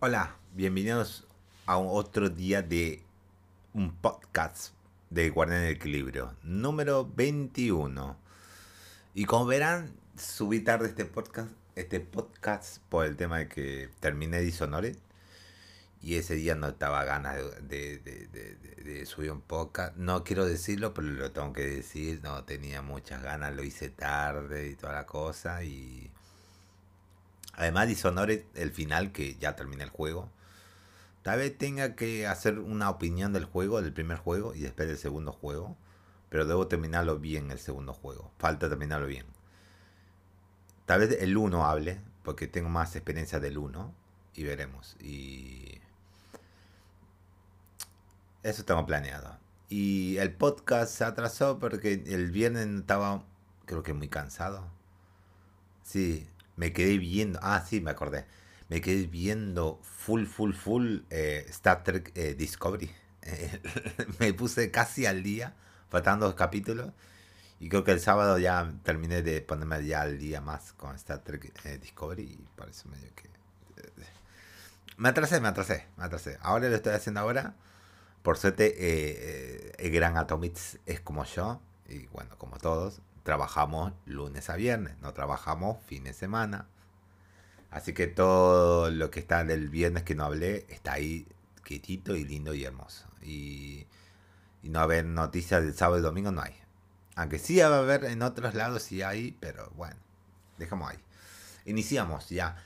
Hola, 0.00 0.36
bienvenidos 0.54 1.26
a 1.66 1.76
otro 1.76 2.30
día 2.30 2.62
de 2.62 3.02
un 3.74 3.92
podcast 3.96 4.72
de 5.10 5.28
Guardián 5.28 5.62
del 5.62 5.74
Equilibrio, 5.74 6.36
número 6.44 7.04
21. 7.16 8.16
Y 9.14 9.24
como 9.24 9.46
verán, 9.46 9.92
subí 10.16 10.60
tarde 10.60 10.86
este 10.86 11.04
podcast, 11.04 11.50
este 11.74 11.98
podcast 11.98 12.78
por 12.88 13.06
el 13.06 13.16
tema 13.16 13.38
de 13.38 13.48
que 13.48 13.90
terminé 13.98 14.40
Dishonored. 14.40 14.96
Y 16.00 16.14
ese 16.14 16.36
día 16.36 16.54
no 16.54 16.68
estaba 16.68 17.02
ganas 17.02 17.34
de, 17.68 17.98
de, 17.98 18.28
de, 18.28 18.54
de, 18.84 19.04
subir 19.04 19.32
un 19.32 19.40
podcast. 19.40 19.96
No 19.96 20.22
quiero 20.22 20.46
decirlo, 20.46 20.94
pero 20.94 21.08
lo 21.08 21.32
tengo 21.32 21.52
que 21.52 21.66
decir. 21.66 22.20
No 22.22 22.44
tenía 22.44 22.82
muchas 22.82 23.20
ganas, 23.20 23.52
lo 23.52 23.64
hice 23.64 23.88
tarde 23.88 24.68
y 24.68 24.76
toda 24.76 24.92
la 24.92 25.06
cosa. 25.06 25.64
Y 25.64 26.12
además 27.58 27.88
Dishonored, 27.88 28.44
el 28.54 28.70
final, 28.70 29.10
que 29.10 29.34
ya 29.34 29.56
terminé 29.56 29.82
el 29.82 29.90
juego. 29.90 30.30
Tal 31.22 31.40
vez 31.40 31.58
tenga 31.58 31.96
que 31.96 32.26
hacer 32.26 32.60
una 32.60 32.88
opinión 32.88 33.32
del 33.32 33.44
juego, 33.44 33.82
del 33.82 33.92
primer 33.92 34.16
juego 34.16 34.54
y 34.54 34.60
después 34.60 34.86
del 34.86 34.96
segundo 34.96 35.32
juego. 35.32 35.76
Pero 36.30 36.46
debo 36.46 36.68
terminarlo 36.68 37.18
bien 37.18 37.50
el 37.50 37.58
segundo 37.58 37.92
juego. 37.92 38.30
Falta 38.38 38.68
terminarlo 38.68 39.08
bien. 39.08 39.26
Tal 40.86 41.00
vez 41.00 41.18
el 41.20 41.36
1 41.36 41.66
hable, 41.66 42.00
porque 42.22 42.46
tengo 42.46 42.68
más 42.68 42.94
experiencia 42.94 43.40
del 43.40 43.58
1. 43.58 43.92
Y 44.34 44.44
veremos. 44.44 44.96
Y 45.00 45.80
eso 48.44 48.64
tengo 48.64 48.86
planeado. 48.86 49.36
Y 49.68 50.16
el 50.18 50.32
podcast 50.32 50.94
se 50.94 51.04
atrasó 51.04 51.58
porque 51.58 52.04
el 52.06 52.30
viernes 52.30 52.68
estaba, 52.68 53.24
creo 53.66 53.82
que 53.82 53.94
muy 53.94 54.08
cansado. 54.08 54.64
Sí, 55.82 56.28
me 56.58 56.72
quedé 56.72 56.98
viendo. 56.98 57.38
Ah, 57.40 57.64
sí, 57.66 57.80
me 57.80 57.92
acordé. 57.92 58.26
Me 58.68 58.80
quedé 58.80 59.06
viendo 59.06 59.80
full, 59.82 60.26
full, 60.26 60.52
full 60.52 60.98
eh, 61.08 61.46
Star 61.48 61.84
Trek 61.84 62.12
eh, 62.16 62.34
Discovery. 62.34 62.90
me 64.18 64.34
puse 64.34 64.70
casi 64.70 65.06
al 65.06 65.22
día, 65.22 65.54
faltando 65.88 66.34
capítulos. 66.34 66.92
Y 67.60 67.68
creo 67.68 67.84
que 67.84 67.92
el 67.92 68.00
sábado 68.00 68.38
ya 68.38 68.72
terminé 68.82 69.22
de 69.22 69.40
ponerme 69.40 69.84
ya 69.86 70.02
al 70.02 70.18
día 70.18 70.40
más 70.40 70.72
con 70.72 70.96
Star 70.96 71.20
Trek 71.20 71.52
eh, 71.64 71.78
Discovery. 71.78 72.24
Y 72.24 72.48
por 72.56 72.66
medio 72.66 73.14
que. 73.14 73.28
Me 74.96 75.10
atrasé, 75.10 75.40
me 75.40 75.48
atrasé, 75.48 75.86
me 75.96 76.04
atrasé. 76.04 76.38
Ahora 76.42 76.68
lo 76.68 76.74
estoy 76.74 76.92
haciendo 76.92 77.20
ahora. 77.20 77.54
Por 78.22 78.36
suerte, 78.36 79.76
el 79.78 79.92
gran 79.92 80.16
Atomics 80.16 80.80
es 80.86 80.98
como 81.00 81.24
yo, 81.24 81.60
y 81.88 82.06
bueno, 82.08 82.36
como 82.36 82.58
todos, 82.58 83.00
trabajamos 83.28 83.92
lunes 84.06 84.48
a 84.48 84.56
viernes, 84.56 84.94
no 85.02 85.12
trabajamos 85.12 85.76
fin 85.84 86.04
de 86.04 86.14
semana. 86.14 86.66
Así 87.70 87.92
que 87.92 88.06
todo 88.06 88.90
lo 88.90 89.10
que 89.10 89.20
está 89.20 89.44
del 89.44 89.68
viernes 89.68 90.04
que 90.04 90.14
no 90.14 90.24
hablé 90.24 90.64
está 90.70 90.94
ahí 90.94 91.26
quietito 91.62 92.16
y 92.16 92.24
lindo 92.24 92.54
y 92.54 92.64
hermoso. 92.64 93.06
Y, 93.22 93.86
no 94.62 94.80
haber 94.80 95.04
noticias 95.04 95.62
del 95.62 95.74
sábado 95.74 95.98
y 95.98 96.02
domingo 96.02 96.32
no 96.32 96.40
hay. 96.40 96.54
Aunque 97.16 97.38
sí 97.38 97.58
va 97.58 97.66
a 97.66 97.78
haber 97.80 98.06
en 98.06 98.22
otros 98.22 98.54
lados, 98.54 98.82
sí 98.82 99.02
hay, 99.02 99.36
pero 99.38 99.70
bueno, 99.76 99.96
dejamos 100.56 100.90
ahí. 100.90 100.98
Iniciamos 101.66 102.30
ya 102.30 102.56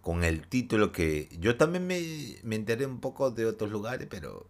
con 0.00 0.24
el 0.24 0.46
título 0.48 0.92
que 0.92 1.28
yo 1.38 1.58
también 1.58 1.86
me, 1.86 2.00
me 2.42 2.56
enteré 2.56 2.86
un 2.86 3.00
poco 3.00 3.30
de 3.32 3.44
otros 3.44 3.70
lugares, 3.70 4.06
pero 4.10 4.46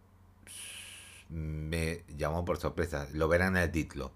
me 1.27 2.05
llamó 2.15 2.45
por 2.45 2.57
sorpresa. 2.57 3.09
Lo 3.11 3.27
verán 3.27 3.57
en 3.57 3.63
el 3.63 3.71
título. 3.71 4.13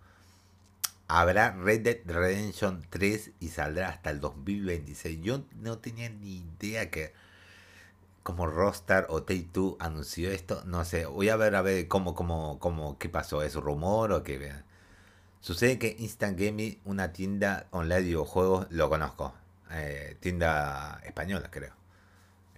Habrá 1.14 1.52
Red 1.52 1.82
Dead 1.82 1.98
Redemption 2.06 2.86
3 2.90 3.32
y 3.42 3.50
saldrá 3.50 3.90
hasta 3.90 4.12
el 4.12 4.22
2026. 4.22 5.20
Yo 5.22 5.44
no 5.60 5.78
tenía 5.80 6.08
ni 6.08 6.38
idea 6.38 6.90
que 6.90 7.12
como 8.24 8.48
Rockstar 8.48 9.08
o 9.10 9.24
Take-Two 9.24 9.76
anunció 9.82 10.32
esto. 10.32 10.64
No 10.64 10.86
sé, 10.86 11.06
voy 11.08 11.28
a 11.28 11.36
ver 11.36 11.56
a 11.56 11.62
ver 11.62 11.90
cómo, 11.90 12.16
cómo, 12.16 12.60
cómo, 12.60 12.98
qué 12.98 13.10
pasó. 13.10 13.44
¿Es 13.44 13.56
rumor 13.56 14.14
o 14.14 14.24
qué? 14.24 14.54
Sucede 15.42 15.78
que 15.78 15.98
Instant 16.00 16.40
Gaming, 16.40 16.80
una 16.86 17.12
tienda 17.12 17.68
online 17.72 17.96
de 17.96 18.02
videojuegos, 18.04 18.68
lo 18.70 18.90
conozco. 18.90 19.34
Eh, 19.72 20.16
tienda 20.22 21.02
española, 21.04 21.52
creo. 21.52 21.74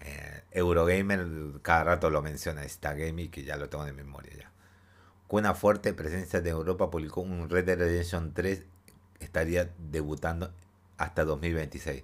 Eh, 0.02 0.44
Eurogamer 0.52 1.26
cada 1.64 1.86
rato 1.86 2.12
lo 2.12 2.22
menciona, 2.22 2.64
esta 2.64 2.94
gaming 2.94 3.32
que 3.32 3.44
ya 3.44 3.58
lo 3.58 3.68
tengo 3.70 3.86
de 3.86 3.94
memoria 3.94 4.32
ya. 4.38 4.53
Con 5.34 5.40
una 5.40 5.56
fuerte 5.56 5.96
presencia 5.96 6.42
de 6.42 6.52
Europa 6.52 6.92
publicó 6.92 7.22
un 7.22 7.50
Red 7.50 7.66
Dead 7.66 7.80
Redemption 7.80 8.36
3 8.36 8.66
estaría 9.20 9.74
debutando 9.80 10.54
hasta 11.00 11.26
2026. 11.26 12.04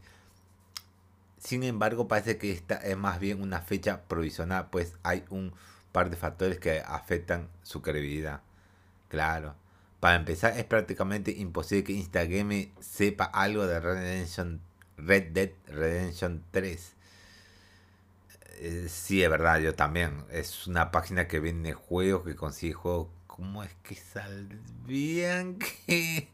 Sin 1.38 1.62
embargo, 1.62 2.08
parece 2.08 2.40
que 2.40 2.52
esta 2.52 2.78
es 2.78 2.98
más 2.98 3.20
bien 3.20 3.44
una 3.44 3.62
fecha 3.62 4.02
provisional, 4.08 4.72
pues 4.72 4.96
hay 5.04 5.26
un 5.30 5.54
par 5.92 6.10
de 6.10 6.18
factores 6.18 6.58
que 6.58 6.80
afectan 6.80 7.50
su 7.62 7.84
credibilidad. 7.84 8.42
Claro. 9.10 9.54
Para 10.00 10.16
empezar, 10.16 10.58
es 10.58 10.66
prácticamente 10.66 11.30
imposible 11.30 11.84
que 11.84 11.94
Instagram 11.94 12.72
sepa 12.80 13.26
algo 13.26 13.68
de 13.68 13.80
Red 14.98 15.32
Dead 15.34 15.52
Redemption 15.68 16.44
3 16.50 16.96
eh, 18.62 18.88
sí, 18.90 19.24
es 19.24 19.30
verdad, 19.30 19.60
yo 19.60 19.74
también. 19.74 20.26
Es 20.32 20.68
una 20.68 20.92
página 20.92 21.28
que 21.28 21.40
vende 21.40 21.74
juegos, 21.74 22.26
que 22.26 22.36
consigue. 22.36 22.76
¿Cómo 23.40 23.64
es 23.64 23.74
que 23.84 23.96
sabían 23.96 25.60
que, 25.88 26.28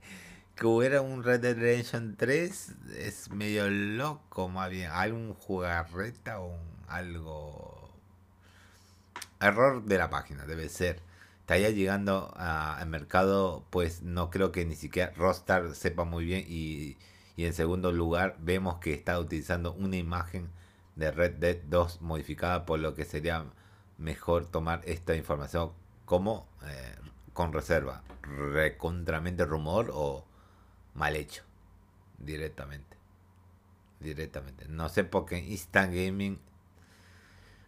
que 0.56 0.66
hubiera 0.66 1.02
un 1.02 1.24
Red 1.24 1.42
Dead 1.42 1.56
Redemption 1.56 2.16
3? 2.18 2.74
Es 2.98 3.30
medio 3.30 3.70
loco, 3.70 4.50
más 4.50 4.72
bien. 4.72 4.90
¿Hay 4.92 5.12
un 5.12 5.36
jugarreta 5.36 6.40
o 6.40 6.58
algo? 6.88 7.92
Error 9.40 9.84
de 9.84 10.00
la 10.00 10.10
página, 10.10 10.48
debe 10.48 10.68
ser. 10.68 11.00
Estaría 11.42 11.70
llegando 11.70 12.34
al 12.38 12.90
mercado, 12.90 13.68
pues 13.70 14.02
no 14.02 14.32
creo 14.32 14.52
que 14.52 14.66
ni 14.66 14.76
siquiera 14.76 15.14
Rockstar 15.16 15.76
sepa 15.76 16.06
muy 16.06 16.26
bien. 16.26 16.44
Y, 16.48 16.98
y 17.38 17.46
en 17.46 17.54
segundo 17.54 17.92
lugar, 17.92 18.36
vemos 18.40 18.80
que 18.80 18.96
está 18.96 19.20
utilizando 19.20 19.74
una 19.74 19.98
imagen 19.98 20.50
de 20.96 21.12
Red 21.12 21.34
Dead 21.34 21.58
2 21.68 22.02
modificada, 22.02 22.66
por 22.66 22.80
lo 22.80 22.96
que 22.96 23.06
sería 23.06 23.46
mejor 24.00 24.48
tomar 24.48 24.82
esta 24.86 25.16
información 25.16 25.72
como 26.06 26.48
eh, 26.64 26.96
con 27.34 27.52
reserva, 27.52 28.04
recontramente 28.22 29.46
rumor 29.46 29.92
o 29.94 30.26
mal 30.94 31.16
hecho, 31.16 31.44
directamente. 32.18 32.96
Directamente. 34.00 34.68
No 34.68 34.90
sé 34.90 35.04
por 35.04 35.26
qué 35.26 35.40
Instant 35.40 35.94
Gaming 35.94 36.40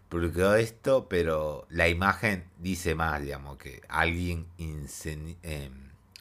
publicó 0.09 0.53
esto, 0.55 1.07
pero 1.09 1.67
la 1.69 1.87
imagen 1.87 2.49
dice 2.57 2.95
más, 2.95 3.21
digamos, 3.21 3.57
que 3.57 3.81
alguien 3.89 4.47
eh, 4.57 5.71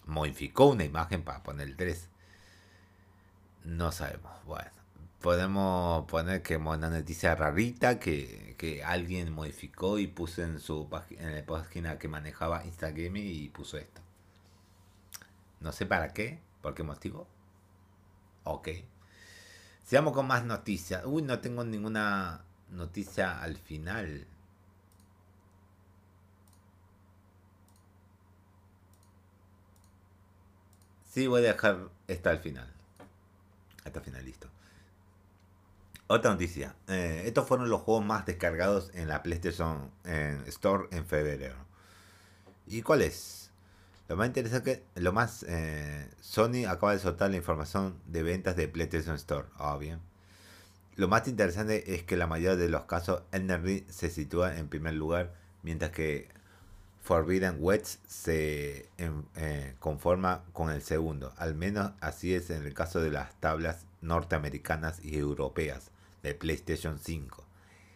modificó 0.06 0.66
una 0.66 0.84
imagen 0.84 1.22
para 1.22 1.42
poner 1.42 1.68
el 1.68 1.76
3. 1.76 2.08
No 3.64 3.92
sabemos. 3.92 4.32
Bueno, 4.44 4.70
podemos 5.26 6.04
poner 6.06 6.40
que 6.40 6.56
una 6.56 6.88
noticia 6.88 7.34
rarita 7.34 7.98
que, 7.98 8.54
que 8.56 8.84
alguien 8.84 9.32
modificó 9.32 9.98
y 9.98 10.06
puso 10.06 10.44
en 10.44 10.60
su 10.60 10.88
en 11.10 11.34
la 11.34 11.44
página 11.44 11.98
que 11.98 12.06
manejaba 12.06 12.64
Instagram 12.64 13.16
y 13.16 13.48
puso 13.48 13.76
esto. 13.76 14.00
No 15.58 15.72
sé 15.72 15.84
para 15.84 16.12
qué, 16.12 16.38
por 16.62 16.74
qué 16.74 16.84
motivo. 16.84 17.26
Ok. 18.44 18.68
Sigamos 19.82 20.12
con 20.12 20.28
más 20.28 20.44
noticias. 20.44 21.02
Uy, 21.04 21.22
no 21.22 21.40
tengo 21.40 21.64
ninguna 21.64 22.44
noticia 22.70 23.42
al 23.42 23.56
final. 23.56 24.28
Sí, 31.04 31.26
voy 31.26 31.40
a 31.44 31.52
dejar 31.52 31.90
esta 32.06 32.30
al 32.30 32.38
final. 32.38 32.72
Hasta 33.84 34.00
final, 34.00 34.24
listo. 34.24 34.55
Otra 36.08 36.30
noticia. 36.30 36.76
Eh, 36.86 37.24
estos 37.26 37.48
fueron 37.48 37.68
los 37.68 37.80
juegos 37.80 38.04
más 38.04 38.26
descargados 38.26 38.92
en 38.94 39.08
la 39.08 39.24
PlayStation 39.24 39.90
Store 40.46 40.86
en 40.92 41.04
febrero. 41.04 41.56
¿Y 42.68 42.82
cuál 42.82 43.02
es? 43.02 43.50
Lo 44.08 44.16
más 44.16 44.28
interesante, 44.28 44.84
lo 44.94 45.12
más... 45.12 45.44
Eh, 45.48 46.08
Sony 46.20 46.64
acaba 46.68 46.92
de 46.92 47.00
soltar 47.00 47.30
la 47.30 47.36
información 47.36 47.98
de 48.06 48.22
ventas 48.22 48.54
de 48.54 48.68
PlayStation 48.68 49.16
Store. 49.16 49.48
Ah, 49.56 49.76
bien. 49.78 49.98
Lo 50.94 51.08
más 51.08 51.26
interesante 51.26 51.94
es 51.94 52.04
que 52.04 52.16
la 52.16 52.28
mayoría 52.28 52.54
de 52.56 52.68
los 52.68 52.82
casos 52.82 53.22
Elden 53.32 53.64
Ring 53.64 53.84
se 53.90 54.08
sitúa 54.08 54.56
en 54.58 54.68
primer 54.68 54.94
lugar, 54.94 55.34
mientras 55.64 55.90
que 55.90 56.28
Forbidden 57.02 57.56
West 57.58 58.00
se 58.06 58.88
eh, 58.96 59.74
conforma 59.80 60.44
con 60.52 60.70
el 60.70 60.82
segundo. 60.82 61.34
Al 61.36 61.56
menos 61.56 61.92
así 62.00 62.32
es 62.32 62.50
en 62.50 62.64
el 62.64 62.74
caso 62.74 63.00
de 63.00 63.10
las 63.10 63.34
tablas 63.40 63.86
norteamericanas 64.02 65.04
y 65.04 65.18
europeas 65.18 65.90
de 66.26 66.34
PlayStation 66.34 66.98
5 66.98 67.44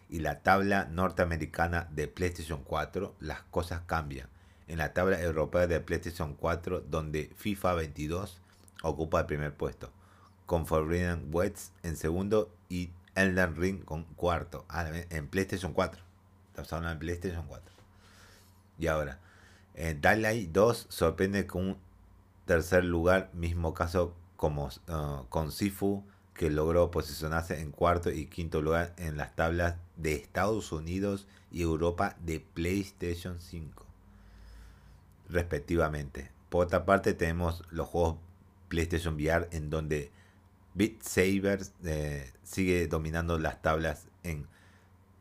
y 0.09 0.21
la 0.21 0.41
tabla 0.41 0.87
norteamericana 0.87 1.89
de 1.91 2.09
PlayStation 2.09 2.63
4, 2.65 3.15
las 3.21 3.43
cosas 3.43 3.83
cambian. 3.87 4.29
En 4.69 4.79
la 4.79 4.93
tabla 4.93 5.21
europea 5.21 5.67
de 5.67 5.81
PlayStation 5.81 6.35
4, 6.35 6.81
donde 6.81 7.31
FIFA 7.37 7.75
22 7.75 8.41
ocupa 8.83 9.21
el 9.21 9.27
primer 9.27 9.55
puesto, 9.55 9.91
con 10.47 10.67
Forbidden 10.67 11.29
West 11.33 11.73
en 11.83 11.97
segundo 11.97 12.55
y 12.69 12.91
Elden 13.15 13.57
Ring 13.57 13.85
con 13.85 14.05
cuarto. 14.05 14.65
Ah, 14.69 14.87
en 15.11 15.29
PlayStation 15.29 15.73
4. 15.73 16.01
Estamos 16.51 16.73
hablando 16.73 16.93
en 16.93 16.99
PlayStation 17.01 17.47
4. 17.47 17.73
Y 18.79 18.87
ahora, 18.87 19.19
eh, 19.75 19.97
Daylight 20.01 20.51
2 20.53 20.87
sorprende 20.89 21.47
con 21.47 21.67
un 21.67 21.79
tercer 22.47 22.85
lugar, 22.85 23.31
mismo 23.33 23.75
caso 23.75 24.15
como 24.37 24.67
uh, 24.67 25.25
con 25.29 25.53
Sifu, 25.53 26.05
que 26.41 26.49
logró 26.49 26.91
posicionarse 26.91 27.61
en 27.61 27.71
cuarto 27.71 28.11
y 28.11 28.25
quinto 28.25 28.63
lugar 28.63 28.95
en 28.97 29.19
las 29.19 29.37
tablas 29.37 29.77
de 29.99 30.15
Estados 30.15 30.73
Unidos 30.73 31.27
y 31.53 31.61
Europa 31.61 32.17
de 32.25 32.41
PlayStation 32.41 33.39
5, 33.39 33.85
respectivamente. 35.29 36.31
Por 36.49 36.65
otra 36.65 36.87
parte, 36.87 37.13
tenemos 37.13 37.63
los 37.71 37.87
juegos 37.89 38.17
PlayStation 38.69 39.17
VR 39.17 39.49
en 39.53 39.69
donde 39.69 40.11
Beat 40.73 41.03
Saber 41.03 41.61
eh, 41.85 42.33
sigue 42.43 42.87
dominando 42.87 43.39
las 43.39 43.61
tablas 43.61 44.07
en 44.23 44.47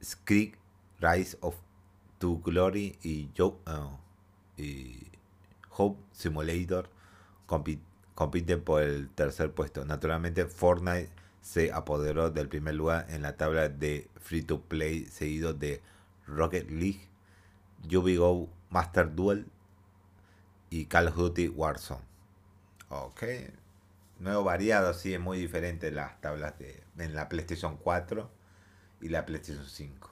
Skrik, 0.01 0.57
Rise 1.01 1.37
of 1.41 1.55
to 2.19 2.37
Glory 2.37 2.97
y, 3.03 3.29
y 4.55 5.07
Hope 5.69 5.99
Simulator 6.13 6.89
compiten 8.19 8.61
por 8.61 8.81
el 8.81 9.07
tercer 9.11 9.53
puesto. 9.53 9.85
Naturalmente, 9.85 10.45
Fortnite 10.45 11.09
se 11.41 11.71
apoderó 11.71 12.29
del 12.29 12.49
primer 12.49 12.75
lugar 12.75 13.05
en 13.07 13.21
la 13.21 13.37
tabla 13.37 13.69
de 13.69 14.09
Free 14.19 14.41
to 14.41 14.59
Play, 14.59 15.05
seguido 15.05 15.53
de 15.53 15.81
Rocket 16.27 16.69
League, 16.69 17.07
Go 17.89 18.49
Master 18.71 19.15
Duel 19.15 19.47
y 20.69 20.87
Call 20.87 21.07
of 21.07 21.15
Duty 21.15 21.47
Warzone. 21.47 22.01
Ok, 22.89 23.23
nuevo 24.19 24.43
variado, 24.43 24.93
sí, 24.93 25.13
es 25.13 25.19
muy 25.21 25.37
diferente 25.37 25.89
las 25.89 26.19
tablas 26.19 26.59
de 26.59 26.83
en 26.97 27.15
la 27.15 27.29
PlayStation 27.29 27.77
4 27.77 28.29
y 28.99 29.07
la 29.07 29.25
PlayStation 29.25 29.65
5. 29.65 30.09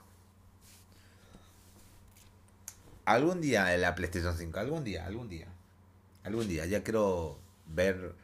Algún 3.04 3.42
día 3.42 3.74
en 3.74 3.82
la 3.82 3.94
PlayStation 3.94 4.34
5, 4.34 4.58
algún 4.58 4.82
día, 4.82 5.04
algún 5.04 5.28
día. 5.28 5.48
Algún 6.24 6.48
día, 6.48 6.64
ya 6.64 6.82
quiero 6.82 7.46
ver. 7.68 8.14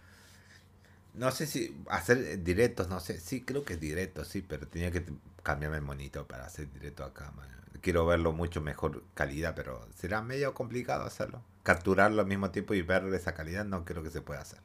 No 1.15 1.31
sé 1.31 1.47
si 1.47 1.77
hacer 1.89 2.43
directos, 2.43 2.89
no 2.89 3.01
sé. 3.01 3.21
Sí, 3.21 3.43
creo 3.43 3.65
que 3.65 3.75
es 3.75 3.81
directo, 3.81 4.25
sí, 4.25 4.43
pero 4.43 4.67
tenía 4.67 4.91
que 4.91 5.05
cambiarme 5.43 5.77
el 5.77 5.83
monito 5.83 6.27
para 6.27 6.47
hacer 6.47 6.73
directo 6.73 7.05
acá. 7.05 7.33
Quiero 7.81 8.07
verlo 8.07 8.33
mucho 8.33 8.61
mejor 8.61 9.05
calidad, 9.15 9.55
pero 9.55 9.87
será 9.95 10.23
medio 10.23 10.55
complicado 10.55 11.05
hacerlo. 11.05 11.43
Capturarlo 11.63 12.23
al 12.23 12.27
mismo 12.27 12.51
tiempo 12.51 12.75
y 12.75 12.83
ver 12.83 13.05
esa 13.15 13.35
calidad 13.35 13.65
no 13.65 13.85
creo 13.85 14.03
que 14.03 14.11
se 14.11 14.23
pueda 14.23 14.41
hacer. 14.41 14.59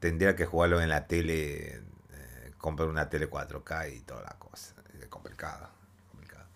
Tendría 0.00 0.34
que 0.34 0.46
jugarlo 0.46 0.80
en 0.80 0.88
la 0.88 1.06
tele, 1.06 1.76
eh, 1.76 2.52
comprar 2.58 2.88
una 2.88 3.10
tele 3.10 3.28
4K 3.28 3.94
y 3.94 4.00
toda 4.00 4.22
la 4.22 4.38
cosa. 4.38 4.74
Es 4.98 5.06
complicado, 5.08 5.68
complicado. 6.10 6.46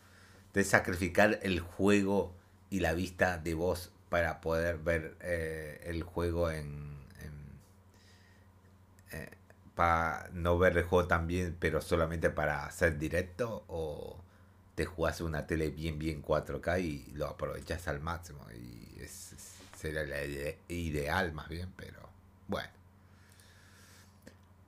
De 0.55 0.65
sacrificar 0.65 1.39
el 1.43 1.61
juego 1.61 2.35
y 2.71 2.81
la 2.81 2.95
vista 2.95 3.39
de 3.39 3.55
voz 3.55 3.93
para 4.15 4.41
poder 4.41 4.79
ver 4.79 5.17
eh, 5.23 5.81
el 5.87 6.05
juego 6.05 6.49
en, 6.49 7.01
eh, 9.11 9.29
para 9.75 10.31
no 10.33 10.57
ver 10.57 10.79
el 10.79 10.85
juego 10.85 11.09
también 11.09 11.57
pero 11.59 11.81
solamente 11.81 12.31
para 12.31 12.65
hacer 12.65 12.97
directo 12.97 13.65
o 13.67 14.23
te 14.77 14.85
jugas 14.85 15.21
una 15.21 15.49
tele 15.49 15.71
bien 15.71 15.99
bien 15.99 16.23
4K 16.23 16.81
y 16.81 17.11
lo 17.15 17.27
aprovechas 17.27 17.89
al 17.89 17.99
máximo 17.99 18.47
y 18.53 19.03
es, 19.03 19.35
sería 19.77 20.05
la 20.05 20.23
ideal 20.69 21.33
más 21.33 21.49
bien 21.49 21.73
pero 21.77 22.09
bueno 22.47 22.71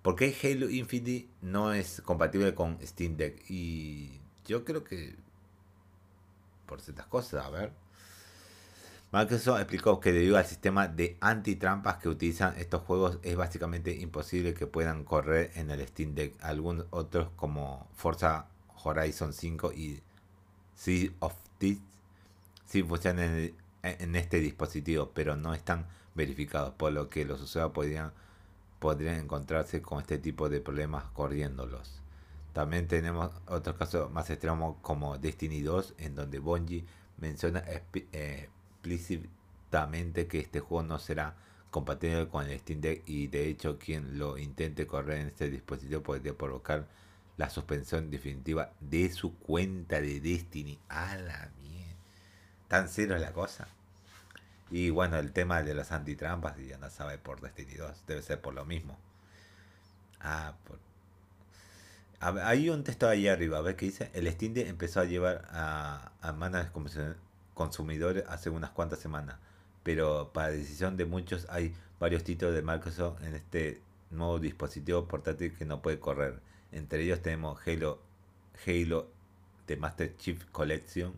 ¿Por 0.03 0.17
qué 0.17 0.37
Halo 0.43 0.69
Infinite 0.71 1.29
no 1.41 1.73
es 1.73 2.01
compatible 2.01 2.53
con 2.53 2.85
Steam 2.85 3.17
Deck? 3.17 3.45
Y 3.49 4.21
yo 4.45 4.65
creo 4.65 4.83
que 4.83 5.15
por 6.67 6.81
ciertas 6.81 7.07
cosas, 7.07 7.47
a 7.47 7.51
ver. 7.51 7.86
Microsoft 9.17 9.61
explicó 9.61 9.99
que 9.99 10.13
debido 10.13 10.37
al 10.37 10.45
sistema 10.45 10.89
de 10.89 11.17
antitrampas 11.23 11.97
que 11.97 12.11
utilizan 12.11 12.55
estos 12.59 12.83
juegos 12.83 13.19
es 13.23 13.35
básicamente 13.35 13.97
imposible 13.97 14.53
que 14.53 14.67
puedan 14.67 15.05
correr 15.05 15.53
en 15.55 15.71
el 15.71 15.89
Steam 15.89 16.15
Deck. 16.15 16.35
Algunos 16.43 16.85
otros 16.91 17.31
como 17.35 17.89
Forza 17.95 18.49
Horizon 18.85 19.33
5 19.33 19.73
y 19.73 20.03
Sea 20.75 21.09
of 21.21 21.33
Thieves 21.57 21.81
sí 22.67 22.83
funcionan 22.83 23.55
en, 23.83 24.17
este 24.17 24.39
dispositivo, 24.41 25.11
pero 25.15 25.35
no 25.35 25.55
están 25.55 25.87
verificados, 26.15 26.75
por 26.75 26.93
lo 26.93 27.09
que 27.09 27.25
los 27.25 27.41
usuarios 27.41 27.73
podrían, 27.73 28.13
podrían 28.81 29.15
encontrarse 29.15 29.81
con 29.81 30.01
este 30.01 30.19
tipo 30.19 30.51
de 30.51 30.61
problemas 30.61 31.05
corriéndolos. 31.15 32.03
También 32.53 32.87
tenemos 32.87 33.31
otros 33.47 33.77
casos 33.77 34.11
más 34.11 34.29
extremos 34.29 34.77
como 34.83 35.17
Destiny 35.17 35.63
2, 35.63 35.95
en 35.97 36.15
donde 36.15 36.39
Bungie 36.39 36.85
menciona 37.17 37.65
eh, 38.13 38.51
explícitamente 38.87 40.27
que 40.27 40.39
este 40.39 40.61
juego 40.61 40.83
no 40.87 40.99
será 40.99 41.35
compatible 41.71 42.29
con 42.29 42.47
el 42.49 42.59
Steam 42.61 42.81
Deck 42.81 43.03
y 43.07 43.27
de 43.27 43.49
hecho 43.49 43.79
quien 43.79 44.19
lo 44.19 44.39
intente 44.39 44.87
correr 44.87 45.21
en 45.21 45.27
este 45.29 45.51
dispositivo 45.51 46.03
podría 46.03 46.35
provocar 46.35 46.87
la 47.37 47.51
suspensión 47.51 48.11
definitiva 48.11 48.73
de 48.81 49.11
su 49.11 49.37
cuenta 49.39 50.01
de 50.01 50.21
Destiny. 50.21 50.79
A 50.89 51.17
la 51.17 51.51
mierda. 51.61 51.95
Tan 52.69 52.89
cero 52.89 53.15
es 53.15 53.21
la 53.21 53.33
cosa. 53.33 53.69
Y 54.71 54.91
bueno, 54.91 55.19
el 55.19 55.33
tema 55.33 55.63
de 55.63 55.75
las 55.75 55.93
antitrampas, 55.93 56.59
y 56.59 56.69
ya 56.69 56.79
no 56.79 56.91
sabe 56.91 57.19
por 57.19 57.41
Destiny 57.41 57.75
2, 57.75 58.05
debe 58.07 58.23
ser 58.23 58.41
por 58.41 58.55
lo 58.55 58.65
mismo. 58.65 58.99
Ah, 60.21 60.55
por... 60.65 60.81
hay 62.21 62.71
un 62.71 62.83
texto 62.83 63.07
ahí 63.07 63.29
arriba, 63.29 63.61
¿ves 63.61 63.77
qué 63.77 63.87
dice? 63.87 64.11
El 64.15 64.31
Steam 64.33 64.55
Deck 64.55 64.67
empezó 64.67 65.01
a 65.01 65.05
llevar 65.05 65.47
a, 65.51 66.13
a 66.23 66.33
manos 66.33 66.67
consumidores 67.57 68.23
hace 68.29 68.51
unas 68.51 68.71
cuantas 68.71 68.99
semanas, 68.99 69.39
pero 69.83 70.31
para 70.35 70.51
decisión 70.51 70.99
de 70.99 71.07
muchos 71.07 71.47
hay 71.49 71.75
varios 71.99 72.23
títulos 72.23 72.55
de 72.55 72.61
Microsoft 72.61 73.23
en 73.23 73.35
este 73.35 73.81
nuevo 74.11 74.39
dispositivo 74.39 75.09
portátil 75.09 75.57
que 75.57 75.65
no 75.65 75.81
puede 75.81 75.99
correr. 75.99 76.39
Entre 76.71 77.03
ellos 77.03 77.23
tenemos 77.23 77.59
Halo, 77.67 77.99
Halo 78.67 79.09
de 79.67 79.77
Master 79.79 80.15
Chief 80.19 80.45
Collection, 80.53 81.15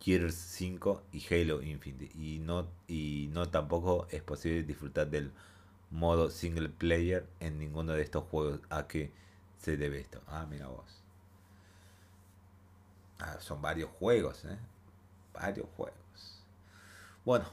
Gears 0.00 0.34
5 0.34 1.02
y 1.12 1.22
Halo 1.34 1.62
Infinite. 1.62 2.10
Y 2.18 2.38
no, 2.38 2.66
y 2.86 3.28
no 3.30 3.50
tampoco 3.50 4.06
es 4.10 4.22
posible 4.22 4.62
disfrutar 4.62 5.10
del 5.10 5.30
modo 5.90 6.30
single 6.30 6.70
player 6.70 7.26
en 7.40 7.58
ninguno 7.58 7.92
de 7.92 8.00
estos 8.02 8.24
juegos. 8.24 8.60
¿A 8.70 8.88
qué 8.88 9.12
se 9.58 9.76
debe 9.76 10.00
esto? 10.00 10.22
Ah, 10.26 10.46
mira 10.48 10.68
vos. 10.68 11.02
Ah, 13.18 13.36
son 13.40 13.60
varios 13.60 13.90
juegos, 13.90 14.46
¿eh? 14.46 14.56
Varios 15.38 15.66
juegos. 15.76 16.44
Bueno, 17.24 17.46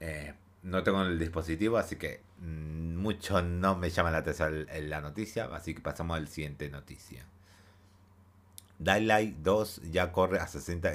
eh, 0.00 0.34
no 0.62 0.82
tengo 0.82 1.02
el 1.02 1.18
dispositivo, 1.18 1.78
así 1.78 1.96
que 1.96 2.20
mm, 2.40 2.96
mucho 2.96 3.42
no 3.42 3.76
me 3.76 3.90
llama 3.90 4.10
la 4.10 4.18
atención 4.18 4.66
la 4.82 5.00
noticia, 5.00 5.46
así 5.54 5.74
que 5.74 5.80
pasamos 5.80 6.16
a 6.16 6.20
la 6.20 6.26
siguiente 6.26 6.68
noticia. 6.70 7.24
Daylight 8.78 9.38
2 9.38 9.90
ya 9.90 10.12
corre 10.12 10.38
a 10.38 10.46
60 10.46 10.90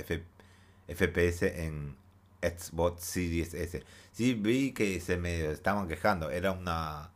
FPS 0.87 1.43
en 1.43 1.97
Xbox 2.41 3.03
Series 3.03 3.53
S. 3.53 3.83
Sí, 4.11 4.33
vi 4.35 4.73
que 4.73 4.99
se 5.01 5.17
me 5.17 5.51
estaban 5.51 5.87
quejando. 5.87 6.29
Era 6.29 6.51
una 6.51 7.11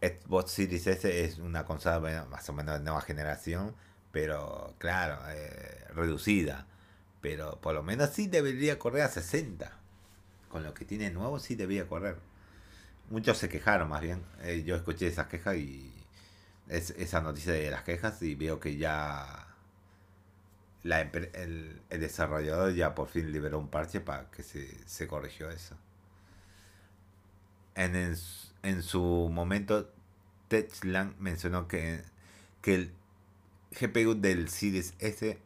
Xbox 0.00 0.52
Series 0.52 0.86
S, 0.86 1.24
es 1.24 1.38
una 1.38 1.64
consola 1.64 2.26
más 2.30 2.48
o 2.48 2.52
menos 2.52 2.78
de 2.78 2.84
nueva 2.84 3.00
generación, 3.00 3.74
pero 4.12 4.74
claro, 4.78 5.18
eh, 5.30 5.84
reducida. 5.94 6.66
Pero 7.22 7.58
por 7.60 7.74
lo 7.74 7.82
menos 7.82 8.10
sí 8.10 8.26
debería 8.26 8.78
correr 8.78 9.02
a 9.02 9.08
60. 9.08 9.72
Con 10.50 10.64
lo 10.64 10.74
que 10.74 10.84
tiene 10.84 11.10
nuevo 11.10 11.38
sí 11.38 11.54
debería 11.54 11.88
correr. 11.88 12.18
Muchos 13.08 13.38
se 13.38 13.48
quejaron 13.48 13.88
más 13.88 14.02
bien. 14.02 14.22
Eh, 14.42 14.64
yo 14.66 14.76
escuché 14.76 15.06
esas 15.06 15.28
quejas 15.28 15.56
y 15.56 15.90
es, 16.68 16.90
esa 16.90 17.20
noticia 17.22 17.52
de 17.52 17.70
las 17.70 17.84
quejas 17.84 18.20
y 18.22 18.34
veo 18.34 18.60
que 18.60 18.76
ya 18.76 19.46
la, 20.82 21.00
el, 21.00 21.80
desarrollador 21.88 22.74
ya 22.74 22.94
por 22.94 23.08
fin 23.08 23.32
liberó 23.32 23.58
un 23.58 23.68
parche 23.68 24.00
para 24.00 24.30
que 24.30 24.42
se, 24.42 24.68
se 24.86 25.06
corrigió 25.06 25.48
eso. 25.50 25.76
En, 27.76 27.94
en, 27.94 28.16
en 28.62 28.82
su 28.82 29.30
momento, 29.32 29.90
Techland 30.48 31.16
mencionó 31.18 31.68
que, 31.68 32.02
que 32.60 32.74
el 32.74 32.92
GPU 33.80 34.14
del 34.20 34.48
Series 34.48 34.94
S 34.98 35.38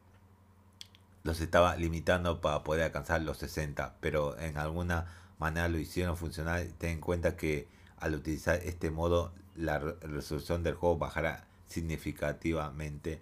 los 1.26 1.40
estaba 1.40 1.76
limitando 1.76 2.40
para 2.40 2.62
poder 2.62 2.84
alcanzar 2.84 3.20
los 3.20 3.38
60, 3.38 3.96
pero 4.00 4.38
en 4.38 4.56
alguna 4.56 5.06
manera 5.38 5.68
lo 5.68 5.78
hicieron 5.78 6.16
funcionar. 6.16 6.64
Ten 6.78 6.90
en 6.90 7.00
cuenta 7.00 7.36
que 7.36 7.68
al 7.98 8.14
utilizar 8.14 8.60
este 8.62 8.90
modo 8.90 9.32
la 9.56 9.78
resolución 9.78 10.62
del 10.62 10.74
juego 10.74 10.98
bajará 10.98 11.48
significativamente, 11.66 13.20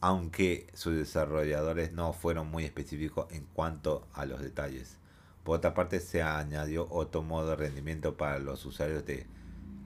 aunque 0.00 0.66
sus 0.74 0.96
desarrolladores 0.96 1.92
no 1.92 2.12
fueron 2.12 2.50
muy 2.50 2.64
específicos 2.64 3.26
en 3.30 3.46
cuanto 3.54 4.06
a 4.12 4.26
los 4.26 4.42
detalles. 4.42 4.98
Por 5.44 5.56
otra 5.56 5.72
parte, 5.72 6.00
se 6.00 6.22
añadió 6.22 6.86
otro 6.90 7.22
modo 7.22 7.50
de 7.50 7.56
rendimiento 7.56 8.18
para 8.18 8.38
los 8.38 8.66
usuarios 8.66 9.06
de 9.06 9.26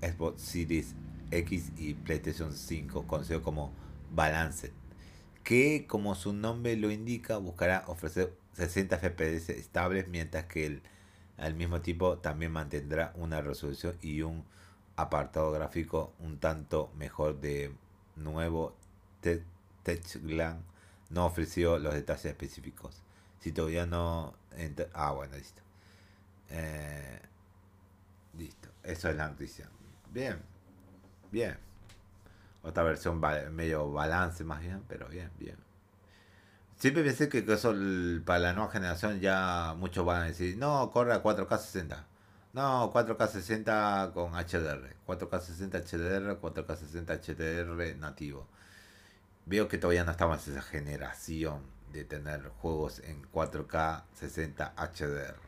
Xbox 0.00 0.42
Series 0.42 0.96
X 1.30 1.70
y 1.78 1.94
PlayStation 1.94 2.52
5, 2.52 3.06
conocido 3.06 3.42
como 3.42 3.72
Balanced, 4.10 4.72
que 5.44 5.87
como 5.87 6.14
su 6.14 6.32
nombre 6.32 6.76
lo 6.76 6.90
indica, 6.90 7.37
buscará 7.38 7.84
ofrecer 7.87 8.34
60 8.54 8.99
FPS 8.99 9.50
estables, 9.50 10.08
mientras 10.08 10.46
que 10.46 10.66
el, 10.66 10.82
al 11.38 11.54
mismo 11.54 11.80
tiempo 11.80 12.18
también 12.18 12.52
mantendrá 12.52 13.12
una 13.16 13.40
resolución 13.40 13.96
y 14.02 14.22
un 14.22 14.44
apartado 14.96 15.50
gráfico 15.52 16.12
un 16.20 16.38
tanto 16.38 16.90
mejor 16.96 17.40
de 17.40 17.72
nuevo. 18.16 18.75
Techland 19.82 20.62
no 21.11 21.26
ofreció 21.26 21.78
los 21.78 21.94
detalles 21.94 22.26
específicos. 22.26 23.02
Si 23.40 23.52
todavía 23.52 23.87
no... 23.87 24.34
Ah, 24.92 25.12
bueno, 25.12 25.37
listo. 25.37 25.62
Eh, 26.50 27.20
listo. 28.38 28.68
Eso 28.82 29.08
es 29.08 29.16
la 29.16 29.28
noticia. 29.28 29.68
Bien. 30.12 30.38
Bien. 31.30 31.71
Otra 32.62 32.83
versión 32.85 33.21
medio 33.52 33.90
balance 33.92 34.45
más 34.45 34.61
bien, 34.61 34.83
pero 34.88 35.09
bien, 35.09 35.31
bien. 35.38 35.57
Siempre 36.76 37.04
pensé 37.04 37.28
que 37.28 37.38
eso 37.38 37.75
para 38.25 38.38
la 38.40 38.52
nueva 38.52 38.71
generación 38.71 39.21
ya 39.21 39.75
muchos 39.78 40.04
van 40.04 40.23
a 40.23 40.25
decir, 40.26 40.57
no, 40.57 40.90
corre 40.90 41.12
a 41.12 41.23
4K 41.23 41.59
60. 41.59 42.07
No, 42.54 42.92
4K 42.92 43.28
60 43.28 44.11
con 44.12 44.33
HDR. 44.33 44.97
4K 45.07 45.40
60 45.40 45.78
HDR, 45.78 46.40
4K 46.40 46.76
60 46.76 47.14
HDR 47.14 47.97
nativo. 47.97 48.47
Veo 49.47 49.69
que 49.69 49.78
todavía 49.78 50.04
no 50.04 50.11
estamos 50.12 50.47
en 50.47 50.54
esa 50.54 50.62
generación 50.62 51.62
de 51.92 52.04
tener 52.04 52.49
juegos 52.49 53.00
en 53.00 53.23
4K 53.31 54.04
60 54.14 54.75
HDR. 54.76 55.40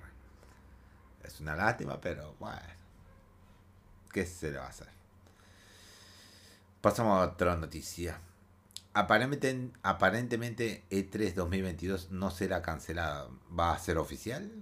Es 1.25 1.41
una 1.41 1.57
lástima, 1.57 2.01
pero 2.01 2.35
bueno. 2.39 2.61
¿Qué 4.13 4.25
se 4.25 4.53
le 4.53 4.59
va 4.59 4.67
a 4.67 4.69
hacer? 4.69 5.04
Pasamos 6.85 7.19
a 7.19 7.33
otra 7.33 7.57
noticia. 7.57 8.21
Aparentemente, 8.93 9.71
aparentemente 9.83 10.85
E3 10.91 11.33
2022 11.33 12.11
no 12.11 12.31
será 12.31 12.61
cancelada. 12.61 13.31
¿Va 13.59 13.73
a 13.73 13.79
ser 13.79 13.97
oficial? 13.97 14.53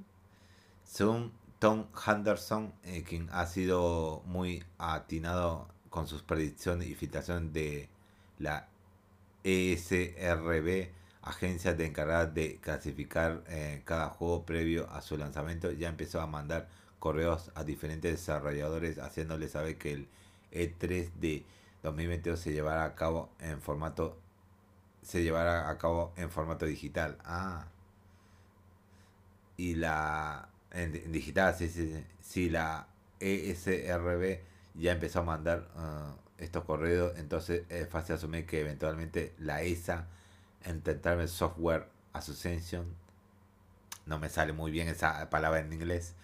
Según 0.85 1.33
Tom 1.59 1.89
Henderson, 2.07 2.75
eh, 2.85 3.03
quien 3.03 3.29
ha 3.33 3.45
sido 3.47 4.23
muy 4.25 4.63
atinado 4.79 5.67
con 5.91 6.07
sus 6.07 6.23
predicciones 6.23 6.87
y 6.87 6.95
filtraciones 6.95 7.53
de 7.53 7.89
la 8.39 8.69
ESRB, 9.43 10.93
agencia 11.23 11.75
de 11.75 11.87
encargada 11.87 12.27
de 12.27 12.61
clasificar 12.61 13.43
eh, 13.49 13.83
cada 13.85 14.11
juego 14.11 14.47
previo 14.47 14.89
a 14.93 15.03
su 15.03 15.17
lanzamiento, 15.19 15.73
ya 15.73 15.89
empezó 15.89 16.21
a 16.21 16.29
mandar 16.29 16.69
correos 17.01 17.51
a 17.57 17.65
diferentes 17.65 18.13
desarrolladores 18.13 18.99
haciéndoles 18.99 19.51
saber 19.51 19.77
que 19.77 19.93
el 19.93 20.09
E3 20.53 21.11
de 21.15 21.45
2022 21.83 22.39
se 22.39 22.53
llevará 22.53 22.85
a 22.85 22.95
cabo 22.95 23.31
en 23.41 23.61
formato 23.61 24.19
se 25.03 25.23
llevará 25.23 25.69
a 25.69 25.79
cabo 25.79 26.13
en 26.17 26.31
formato 26.31 26.65
digital. 26.65 27.19
Ah. 27.25 27.67
Y 29.57 29.75
la 29.75 30.49
en, 30.71 31.13
digital, 31.13 31.55
sí, 31.55 31.69
sí, 31.69 32.05
sí, 32.21 32.49
la 32.49 32.87
ESRB 33.21 34.41
ya 34.75 34.93
empezó 34.93 35.21
a 35.21 35.23
mandar 35.23 35.69
uh, 35.77 36.43
estos 36.43 36.65
correos, 36.65 37.13
entonces 37.19 37.65
es 37.69 37.89
fácil 37.89 38.15
asumir 38.15 38.47
que 38.47 38.61
eventualmente 38.61 39.35
la 39.39 39.63
ESA, 39.63 40.07
Entertainment 40.65 41.29
Software 41.29 41.87
Association, 42.13 42.87
no 44.07 44.19
me 44.19 44.29
sale 44.29 44.53
muy 44.53 44.71
bien 44.71 44.89
esa 44.89 45.29
palabra 45.31 45.61
en 45.61 45.73
inglés, 45.73 46.15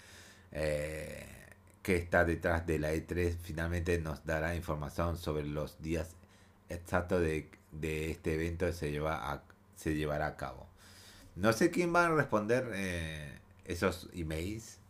eh, 0.53 1.38
que 1.89 1.97
está 1.97 2.27
detrás 2.27 2.67
de 2.67 2.79
la 2.79 2.93
E3, 2.93 3.35
finalmente 3.41 3.99
nos 3.99 4.23
dará 4.27 4.55
información 4.55 5.17
sobre 5.17 5.47
los 5.47 5.81
días 5.81 6.17
exactos 6.69 7.23
de, 7.23 7.49
este 8.11 8.35
evento 8.35 8.67
que 8.67 8.75
se, 8.75 8.91
lleva 8.91 9.33
a, 9.33 9.43
se 9.75 9.95
llevará 9.95 10.27
a 10.27 10.37
cabo. 10.37 10.67
No 11.35 11.51
sé 11.55 11.71
quién 11.71 11.95
va 11.95 12.05
a 12.05 12.11
responder 12.11 12.71
eh, 12.75 13.39
esos 13.65 14.11
emails, 14.13 14.81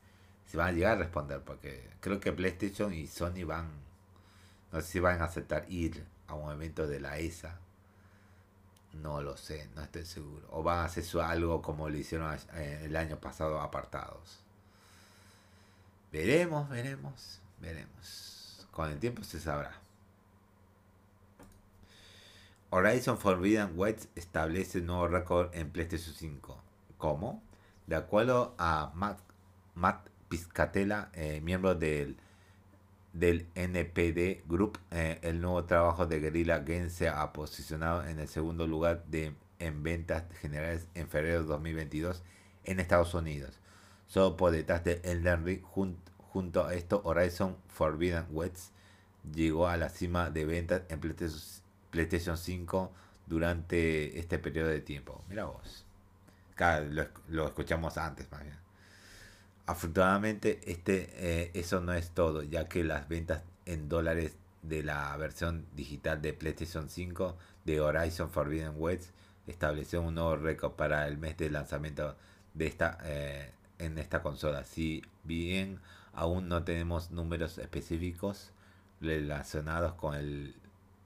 si 0.47 0.57
van 0.57 0.71
a 0.71 0.73
llegar 0.73 0.97
a 0.97 0.99
responder, 0.99 1.41
porque 1.41 1.89
creo 2.01 2.19
que 2.19 2.33
PlayStation 2.33 2.93
y 2.93 3.07
Sony 3.07 3.45
van 3.47 3.71
no 4.73 4.81
sé 4.81 4.87
si 4.89 4.99
van 4.99 5.23
a 5.23 5.27
aceptar 5.27 5.67
ir 5.69 6.05
a 6.27 6.35
un 6.35 6.51
evento 6.51 6.89
de 6.89 6.99
la 6.99 7.17
ESA. 7.21 7.61
No 8.95 9.23
lo 9.23 9.37
sé, 9.37 9.69
no 9.77 9.83
estoy 9.83 10.05
seguro. 10.05 10.49
O 10.51 10.65
van 10.65 10.81
a 10.81 10.85
hacer 10.87 11.05
algo 11.21 11.63
como 11.63 11.89
lo 11.89 11.97
hicieron 11.97 12.37
eh, 12.55 12.83
el 12.87 12.97
año 12.97 13.21
pasado 13.21 13.61
apartados. 13.61 14.48
Veremos, 16.13 16.69
veremos, 16.69 17.41
veremos. 17.61 18.67
Con 18.71 18.91
el 18.91 18.99
tiempo 18.99 19.23
se 19.25 19.41
sabrá. 19.41 19.73
Horizon 22.71 23.19
Forbidden 23.19 23.73
West 23.77 24.07
establece 24.15 24.79
un 24.79 24.87
nuevo 24.87 25.09
récord 25.09 25.55
en 25.55 25.71
PlayStation 25.71 26.15
5. 26.15 26.63
¿Cómo? 26.99 27.43
De 27.87 27.97
acuerdo 27.97 28.55
a 28.59 28.93
Matt, 28.95 29.19
Matt 29.75 30.09
Piscatella, 30.29 31.11
eh, 31.15 31.41
miembro 31.41 31.75
del 31.75 32.19
del 33.13 33.47
NPD 33.55 34.45
Group, 34.47 34.79
eh, 34.91 35.19
el 35.23 35.41
nuevo 35.41 35.65
trabajo 35.65 36.07
de 36.07 36.21
Guerrilla 36.21 36.59
Games 36.59 36.93
se 36.93 37.09
ha 37.09 37.33
posicionado 37.33 38.07
en 38.07 38.19
el 38.21 38.29
segundo 38.29 38.67
lugar 38.67 39.05
de, 39.07 39.35
en 39.59 39.83
ventas 39.83 40.25
generales 40.41 40.87
en 40.95 41.09
febrero 41.09 41.43
de 41.43 41.47
2022 41.49 42.23
en 42.65 42.81
Estados 42.81 43.15
Unidos. 43.15 43.59
Solo 44.09 44.37
por 44.37 44.53
detrás 44.53 44.83
de 44.85 45.01
Elden 45.05 45.45
Ring, 45.45 45.63
junto 45.63 46.65
a 46.65 46.75
esto, 46.75 47.03
Horizon 47.05 47.57
Forbidden 47.69 48.27
West 48.31 48.73
llegó 49.35 49.69
a 49.69 49.77
la 49.77 49.91
cima 49.91 50.31
de 50.31 50.47
ventas 50.47 50.83
en 50.89 51.01
PlayStation 51.91 52.39
5 52.39 52.93
durante 53.27 54.19
este 54.19 54.39
periodo 54.39 54.69
de 54.69 54.81
tiempo. 54.81 55.23
Mira 55.29 55.45
vos. 55.45 55.85
lo, 56.91 57.07
lo 57.29 57.47
escuchamos 57.47 57.99
antes, 57.99 58.31
más 58.33 58.43
bien. 58.43 58.57
Afortunadamente, 59.67 60.61
este, 60.65 61.11
eh, 61.17 61.51
eso 61.53 61.81
no 61.81 61.93
es 61.93 62.11
todo, 62.13 62.43
ya 62.43 62.67
que 62.67 62.85
las 62.85 63.07
ventas 63.07 63.43
en 63.67 63.91
dólares 63.91 64.35
de 64.63 64.83
la 64.83 65.15
versión 65.19 65.67
digital 65.77 66.23
de 66.23 66.33
PlayStation 66.33 66.89
5 66.89 67.37
de 67.67 67.81
Horizon 67.83 68.31
Forbidden 68.31 68.73
West 68.77 69.11
estableció 69.47 70.01
un 70.01 70.15
nuevo 70.15 70.37
récord 70.37 70.73
para 70.73 71.07
el 71.07 71.19
mes 71.19 71.37
de 71.37 71.51
lanzamiento 71.51 72.17
de 72.55 72.67
esta 72.67 72.99
eh, 73.05 73.53
en 73.79 73.99
esta 73.99 74.23
consola. 74.23 74.65
Si 74.65 75.03
bien 75.25 75.81
aún 76.13 76.49
no 76.49 76.65
tenemos 76.65 77.11
números 77.11 77.59
específicos 77.59 78.53
relacionados 79.01 79.95
con 79.95 80.15
el 80.15 80.55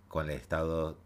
con 0.08 0.28
el 0.28 0.36
estado 0.36 0.98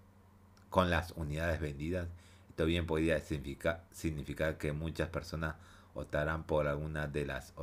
con 0.70 0.90
las 0.90 1.12
unidades 1.12 1.60
vendidas, 1.60 2.08
esto 2.48 2.66
bien 2.66 2.86
podría 2.86 3.20
significar, 3.20 3.84
significar 3.92 4.58
que 4.58 4.72
muchas 4.72 5.08
personas 5.08 5.54
optarán 5.94 6.44
por 6.44 6.66
alguna 6.66 7.06
de 7.06 7.24
las 7.24 7.54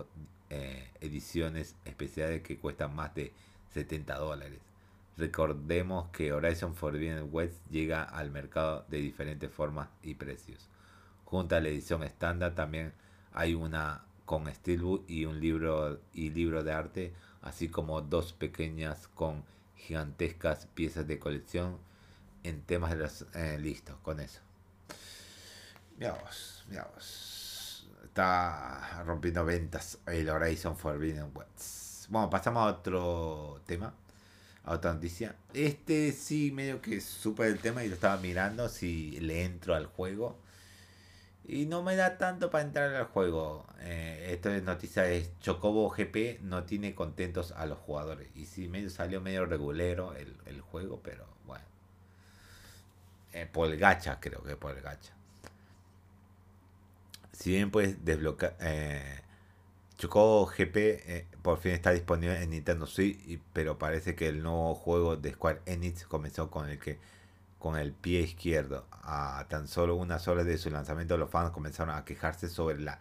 eh, 0.49 0.89
ediciones 1.01 1.75
especiales 1.85 2.41
que 2.43 2.57
cuestan 2.57 2.95
más 2.95 3.13
de 3.13 3.33
70 3.73 4.15
dólares. 4.17 4.59
Recordemos 5.17 6.09
que 6.09 6.31
Horizon 6.31 6.75
Forbidden 6.75 7.29
West 7.31 7.57
llega 7.69 8.03
al 8.03 8.31
mercado 8.31 8.85
de 8.87 8.97
diferentes 8.99 9.51
formas 9.51 9.89
y 10.01 10.15
precios. 10.15 10.69
Junto 11.25 11.55
a 11.55 11.59
la 11.59 11.69
edición 11.69 12.03
estándar 12.03 12.55
también 12.55 12.93
hay 13.33 13.53
una 13.53 14.03
con 14.25 14.47
steelbook 14.53 15.09
y 15.09 15.25
un 15.25 15.39
libro 15.39 15.99
y 16.13 16.29
libro 16.29 16.63
de 16.63 16.71
arte, 16.71 17.13
así 17.41 17.69
como 17.69 18.01
dos 18.01 18.33
pequeñas 18.33 19.07
con 19.09 19.43
gigantescas 19.75 20.67
piezas 20.67 21.07
de 21.07 21.19
colección 21.19 21.77
en 22.43 22.61
temas 22.61 22.91
de 22.91 22.97
los 22.97 23.25
eh, 23.33 23.57
listos 23.59 23.97
con 24.01 24.19
eso. 24.19 24.39
Veamos, 25.97 26.65
veamos 26.69 27.53
está 28.13 29.01
rompiendo 29.07 29.43
ventas 29.43 29.97
el 30.05 30.29
Horizon 30.29 30.77
Forbidden 30.77 31.31
West. 31.33 32.07
Bueno, 32.09 32.29
pasamos 32.29 32.61
a 32.61 32.77
otro 32.77 33.59
tema, 33.65 33.91
a 34.65 34.73
otra 34.73 34.93
noticia. 34.93 35.35
Este 35.51 36.11
sí, 36.11 36.51
medio 36.51 36.79
que 36.79 37.01
supe 37.01 37.47
el 37.47 37.57
tema 37.57 37.83
y 37.83 37.87
lo 37.87 37.95
estaba 37.95 38.17
mirando 38.17 38.69
si 38.69 39.19
le 39.19 39.43
entro 39.43 39.73
al 39.73 39.87
juego. 39.87 40.37
Y 41.45 41.65
no 41.65 41.83
me 41.83 41.95
da 41.95 42.17
tanto 42.17 42.49
para 42.49 42.63
entrar 42.63 42.93
al 42.95 43.05
juego. 43.05 43.65
Eh, 43.81 44.29
esto 44.31 44.49
es 44.49 44.63
noticia 44.63 45.09
es 45.09 45.37
Chocobo 45.39 45.89
GP 45.89 46.41
no 46.41 46.63
tiene 46.63 46.95
contentos 46.95 47.51
a 47.51 47.65
los 47.65 47.79
jugadores. 47.79 48.29
Y 48.35 48.45
sí, 48.45 48.67
medio 48.69 48.89
salió 48.89 49.21
medio 49.21 49.45
regulero 49.45 50.13
el, 50.15 50.61
juego, 50.61 51.01
pero 51.03 51.25
bueno. 51.45 51.65
Eh, 53.33 53.47
por 53.51 53.69
el 53.69 53.77
gacha, 53.77 54.19
creo 54.19 54.43
que 54.43 54.55
por 54.55 54.75
el 54.75 54.81
gacha 54.81 55.13
si 57.33 57.51
bien 57.51 57.71
puedes 57.71 58.03
desbloquear... 58.05 58.55
Eh, 58.61 59.19
Chocobo 59.97 60.45
GP 60.45 60.75
eh, 60.77 61.27
por 61.41 61.59
fin 61.59 61.71
está 61.71 61.91
disponible 61.91 62.41
en 62.41 62.49
Nintendo 62.49 62.87
Switch, 62.87 63.39
pero 63.53 63.77
parece 63.77 64.15
que 64.15 64.27
el 64.27 64.41
nuevo 64.41 64.75
juego 64.75 65.17
de 65.17 65.33
Square 65.33 65.61
Enix 65.65 66.05
comenzó 66.05 66.49
con 66.49 66.69
el 66.69 66.79
que 66.79 66.97
con 67.63 67.77
el 67.77 67.93
pie 67.93 68.19
izquierdo. 68.19 68.85
A 68.91 69.45
tan 69.47 69.69
solo 69.69 69.95
unas 69.95 70.27
horas 70.27 70.45
de 70.45 70.57
su 70.57 70.69
lanzamiento, 70.69 71.15
los 71.15 71.29
fans 71.29 71.51
comenzaron 71.51 71.95
a 71.95 72.03
quejarse 72.03 72.49
sobre 72.49 72.77
la 72.77 72.99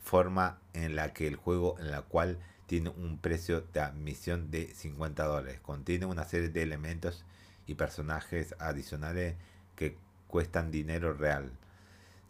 forma 0.00 0.58
en 0.72 0.96
la 0.96 1.12
que 1.12 1.26
el 1.26 1.36
juego, 1.36 1.78
en 1.78 1.90
la 1.90 2.00
cual 2.00 2.38
tiene 2.64 2.88
un 2.88 3.18
precio 3.18 3.60
de 3.60 3.80
admisión 3.80 4.50
de 4.50 4.72
50 4.74 5.22
dólares. 5.22 5.60
Contiene 5.60 6.06
una 6.06 6.24
serie 6.24 6.48
de 6.48 6.62
elementos 6.62 7.26
y 7.66 7.74
personajes 7.74 8.54
adicionales 8.58 9.36
que 9.76 9.98
cuestan 10.28 10.70
dinero 10.70 11.12
real. 11.12 11.52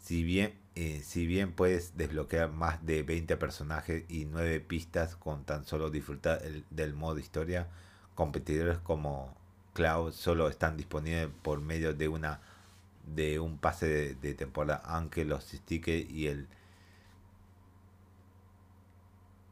Si 0.01 0.25
bien, 0.25 0.59
eh, 0.75 1.03
si 1.05 1.29
bien 1.29 1.53
puedes 1.53 1.97
desbloquear 1.97 2.51
más 2.51 2.85
de 2.85 3.05
20 3.05 3.37
personajes 3.37 4.05
y 4.09 4.25
9 4.25 4.59
pistas 4.59 5.15
con 5.15 5.45
tan 5.45 5.65
solo 5.65 5.89
disfrutar 5.89 6.43
del 6.71 6.95
modo 6.95 7.21
historia, 7.21 7.69
competidores 8.17 8.79
como 8.79 9.37
Cloud 9.75 10.13
solo 10.13 10.49
están 10.49 10.77
disponibles 10.77 11.29
por 11.43 11.61
medio 11.61 11.95
de 11.95 12.09
una 12.09 12.41
de 13.15 13.41
un 13.41 13.59
pase 13.59 14.15
de, 14.15 14.35
temporada, 14.35 14.83
aunque 14.85 15.25
los 15.25 15.45
stickers 15.45 16.11
y 16.11 16.29
el 16.29 16.47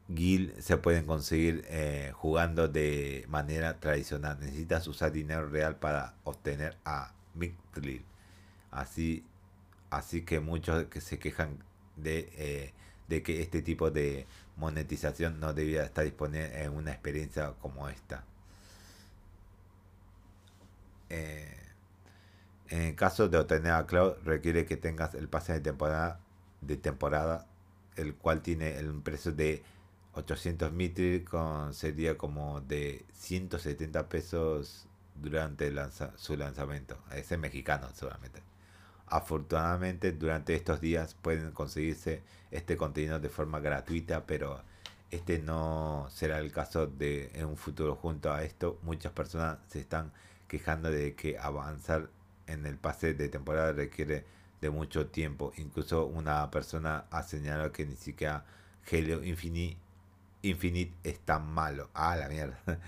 Guild 0.09 0.59
se 0.61 0.77
pueden 0.77 1.05
conseguir 1.05 1.65
eh, 1.67 2.11
jugando 2.13 2.67
de 2.67 3.25
manera 3.29 3.79
tradicional. 3.79 4.39
Necesitas 4.39 4.87
usar 4.87 5.11
dinero 5.11 5.49
real 5.49 5.77
para 5.77 6.13
obtener 6.23 6.77
a 6.85 7.13
Mictlil. 7.33 8.05
Así, 8.71 9.25
así 9.89 10.23
que 10.23 10.39
muchos 10.39 10.85
que 10.85 11.01
se 11.01 11.19
quejan 11.19 11.57
de, 11.97 12.29
eh, 12.37 12.73
de 13.09 13.23
que 13.23 13.41
este 13.41 13.61
tipo 13.61 13.91
de 13.91 14.27
monetización 14.55 15.39
no 15.39 15.53
debía 15.53 15.83
estar 15.83 16.05
disponible 16.05 16.63
en 16.63 16.71
una 16.73 16.91
experiencia 16.91 17.53
como 17.59 17.89
esta. 17.89 18.23
Eh, 21.09 21.55
en 22.69 22.81
el 22.81 22.95
caso 22.95 23.29
de 23.29 23.37
obtener 23.37 23.71
a 23.71 23.85
Cloud, 23.85 24.15
requiere 24.25 24.65
que 24.65 24.77
tengas 24.77 25.15
el 25.15 25.29
pase 25.29 25.53
de 25.53 25.61
temporada, 25.61 26.19
de 26.61 26.77
temporada 26.77 27.47
el 27.95 28.15
cual 28.15 28.41
tiene 28.41 28.77
el 28.77 28.93
precio 29.01 29.31
de 29.31 29.63
800 30.13 30.71
mitri, 30.71 31.23
con, 31.23 31.73
sería 31.73 32.17
como 32.17 32.61
de 32.61 33.05
170 33.13 34.09
pesos 34.09 34.85
durante 35.15 35.71
su 36.15 36.37
lanzamiento. 36.37 36.97
Ese 37.11 37.37
mexicano 37.37 37.89
solamente. 37.93 38.41
Afortunadamente, 39.07 40.11
durante 40.11 40.55
estos 40.55 40.81
días 40.81 41.13
pueden 41.13 41.51
conseguirse 41.51 42.23
este 42.51 42.77
contenido 42.77 43.19
de 43.19 43.29
forma 43.29 43.59
gratuita, 43.59 44.25
pero 44.25 44.61
este 45.11 45.39
no 45.39 46.07
será 46.09 46.39
el 46.39 46.51
caso 46.51 46.87
de 46.87 47.31
en 47.33 47.45
un 47.45 47.57
futuro. 47.57 47.95
Junto 47.95 48.31
a 48.33 48.43
esto, 48.43 48.79
muchas 48.83 49.13
personas 49.13 49.59
se 49.67 49.79
están 49.79 50.11
quejando 50.47 50.91
de 50.91 51.15
que 51.15 51.37
avanzar 51.37 52.09
en 52.47 52.65
el 52.65 52.77
pase 52.77 53.13
de 53.13 53.29
temporada 53.29 53.73
requiere 53.73 54.25
de 54.61 54.69
mucho 54.69 55.07
tiempo. 55.07 55.53
Incluso 55.57 56.05
una 56.05 56.49
persona 56.51 57.05
ha 57.11 57.23
señalado 57.23 57.71
que 57.71 57.85
ni 57.85 57.95
siquiera 57.95 58.45
Halo 58.91 59.23
Infinite, 59.23 59.77
Infinite 60.43 60.93
es 61.03 61.19
tan 61.21 61.45
malo. 61.53 61.89
Ah, 61.93 62.15
la 62.15 62.29
mierda. 62.29 62.59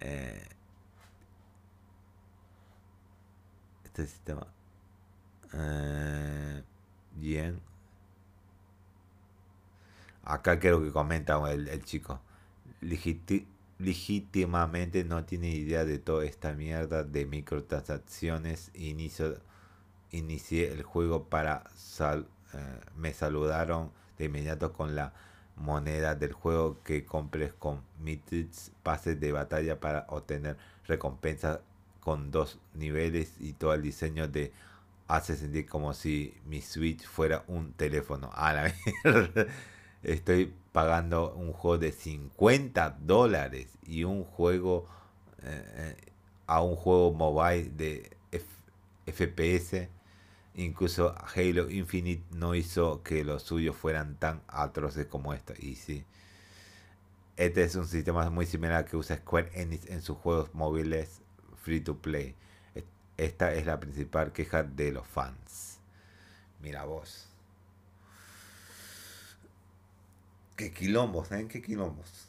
Eh, 0.00 0.42
este 3.84 4.06
sistema. 4.06 4.46
Eh, 5.52 6.62
bien. 7.14 7.60
Acá 10.24 10.58
creo 10.58 10.82
que 10.82 10.90
comenta 10.90 11.38
el, 11.50 11.68
el 11.68 11.84
chico 11.84 12.20
legítimamente 13.78 15.04
no 15.04 15.24
tiene 15.24 15.50
idea 15.50 15.84
de 15.84 15.98
toda 15.98 16.24
esta 16.24 16.52
mierda 16.52 17.04
de 17.04 17.26
microtransacciones. 17.26 18.70
Inicio, 18.74 19.38
inicié 20.10 20.72
el 20.72 20.82
juego 20.82 21.24
para 21.28 21.64
sal, 21.74 22.26
eh, 22.54 22.58
me 22.96 23.12
saludaron 23.12 23.90
de 24.18 24.26
inmediato 24.26 24.72
con 24.72 24.94
la 24.94 25.12
moneda 25.56 26.14
del 26.14 26.32
juego 26.32 26.82
que 26.82 27.04
compres 27.04 27.52
con 27.54 27.82
Mitrix 28.00 28.72
pases 28.82 29.20
de 29.20 29.32
batalla 29.32 29.78
para 29.80 30.06
obtener 30.08 30.56
recompensas 30.86 31.60
con 32.00 32.30
dos 32.30 32.58
niveles 32.74 33.34
y 33.40 33.52
todo 33.54 33.74
el 33.74 33.82
diseño 33.82 34.28
de 34.28 34.52
hace 35.08 35.36
sentir 35.36 35.66
como 35.66 35.94
si 35.94 36.34
mi 36.46 36.60
Switch 36.60 37.04
fuera 37.06 37.44
un 37.46 37.72
teléfono. 37.72 38.30
A 38.34 38.52
la 38.52 38.74
mierda. 39.04 39.46
Estoy 40.04 40.54
pagando 40.72 41.34
un 41.34 41.52
juego 41.52 41.78
de 41.78 41.92
50 41.92 42.98
dólares 43.00 43.68
y 43.86 44.04
un 44.04 44.24
juego 44.24 44.86
eh, 45.42 45.96
eh, 45.98 46.12
a 46.46 46.62
un 46.62 46.76
juego 46.76 47.12
mobile 47.12 47.70
de 47.70 48.16
FPS. 49.06 49.88
Incluso 50.56 51.14
Halo 51.34 51.68
Infinite 51.70 52.22
no 52.30 52.54
hizo 52.54 53.02
que 53.02 53.24
los 53.24 53.42
suyos 53.42 53.76
fueran 53.76 54.16
tan 54.16 54.42
atroces 54.48 55.06
como 55.06 55.34
esto. 55.34 55.52
Y 55.58 55.74
sí, 55.74 56.04
este 57.36 57.64
es 57.64 57.74
un 57.74 57.88
sistema 57.88 58.30
muy 58.30 58.46
similar 58.46 58.84
que 58.84 58.96
usa 58.96 59.16
Square 59.16 59.50
Enix 59.54 59.86
en 59.86 60.02
sus 60.02 60.16
juegos 60.16 60.54
móviles 60.54 61.20
free 61.62 61.80
to 61.80 61.98
play. 61.98 62.36
Esta 63.16 63.54
es 63.54 63.66
la 63.66 63.78
principal 63.80 64.32
queja 64.32 64.62
de 64.62 64.92
los 64.92 65.06
fans. 65.06 65.80
Mira 66.60 66.84
vos. 66.84 67.33
Qué 70.56 70.72
quilombos, 70.72 71.32
¿eh? 71.32 71.46
Qué 71.48 71.60
quilombos. 71.60 72.28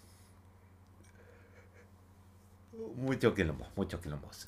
Muchos 2.95 3.33
quilombos, 3.33 3.67
muchos 3.75 4.01
quilombos. 4.01 4.47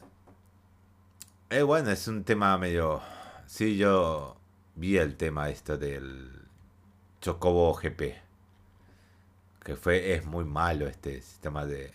Eh, 1.49 1.61
bueno, 1.61 1.91
es 1.91 2.07
un 2.07 2.23
tema 2.23 2.57
medio... 2.57 3.01
Sí, 3.45 3.77
yo 3.77 4.35
vi 4.75 4.97
el 4.97 5.15
tema 5.15 5.49
esto 5.49 5.77
del 5.77 6.31
Chocobo 7.21 7.73
GP. 7.75 8.15
Que 9.63 9.75
fue, 9.75 10.13
es 10.13 10.25
muy 10.25 10.43
malo 10.43 10.87
este 10.87 11.21
sistema 11.21 11.65
de... 11.65 11.91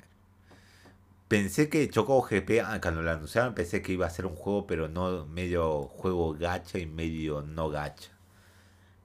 Pensé 1.29 1.69
que 1.69 1.89
Chocobo 1.91 2.23
GP, 2.23 2.61
ah, 2.65 2.81
cuando 2.81 3.03
lo 3.03 3.11
anunciaron, 3.11 3.55
pensé 3.55 3.83
que 3.83 3.93
iba 3.93 4.07
a 4.07 4.11
ser 4.11 4.27
un 4.27 4.37
juego, 4.37 4.67
pero 4.67 4.89
no 4.89 5.27
medio 5.27 5.85
juego 5.85 6.35
gacha 6.35 6.79
y 6.79 6.87
medio 6.87 7.43
no 7.43 7.71
gacha. 7.71 8.11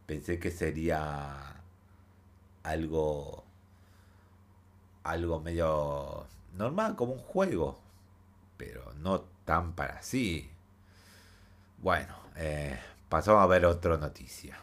Pensé 0.05 0.39
que 0.39 0.51
sería 0.51 1.56
algo 2.67 3.43
algo 5.03 5.39
medio 5.39 6.27
normal 6.53 6.95
como 6.95 7.13
un 7.13 7.19
juego 7.19 7.80
pero 8.58 8.93
no 8.95 9.21
tan 9.45 9.73
para 9.73 10.01
sí. 10.01 10.49
Bueno 11.77 12.15
eh, 12.36 12.77
pasamos 13.10 13.41
a 13.41 13.47
ver 13.47 13.65
otra 13.65 13.97
noticia. 13.97 14.58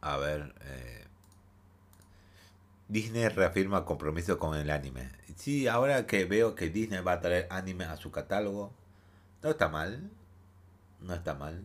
A 0.00 0.16
ver 0.16 0.54
eh, 0.62 1.04
Disney 2.88 3.28
reafirma 3.28 3.84
compromiso 3.84 4.38
con 4.38 4.56
el 4.56 4.70
anime. 4.70 5.10
Sí 5.36 5.66
ahora 5.68 6.06
que 6.06 6.24
veo 6.24 6.54
que 6.54 6.70
Disney 6.70 7.00
va 7.00 7.12
a 7.14 7.20
traer 7.20 7.46
anime 7.50 7.84
a 7.84 7.96
su 7.96 8.10
catálogo 8.10 8.72
no 9.42 9.50
está 9.50 9.68
mal 9.68 10.10
no 11.00 11.14
está 11.14 11.34
mal 11.34 11.64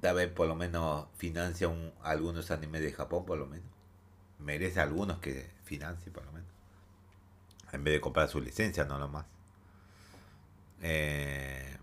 vez 0.00 0.30
por 0.30 0.48
lo 0.48 0.54
menos 0.54 1.06
financia 1.16 1.68
un, 1.68 1.92
algunos 2.02 2.50
animes 2.50 2.82
de 2.82 2.92
Japón, 2.92 3.24
por 3.26 3.38
lo 3.38 3.46
menos. 3.46 3.66
Merece 4.38 4.80
algunos 4.80 5.18
que 5.18 5.50
financie, 5.64 6.10
por 6.10 6.24
lo 6.24 6.32
menos. 6.32 6.48
En 7.72 7.84
vez 7.84 7.94
de 7.94 8.00
comprar 8.00 8.28
su 8.28 8.40
licencia, 8.40 8.84
no 8.84 8.98
lo 8.98 9.08
más. 9.08 9.26
Eh, 10.82 11.76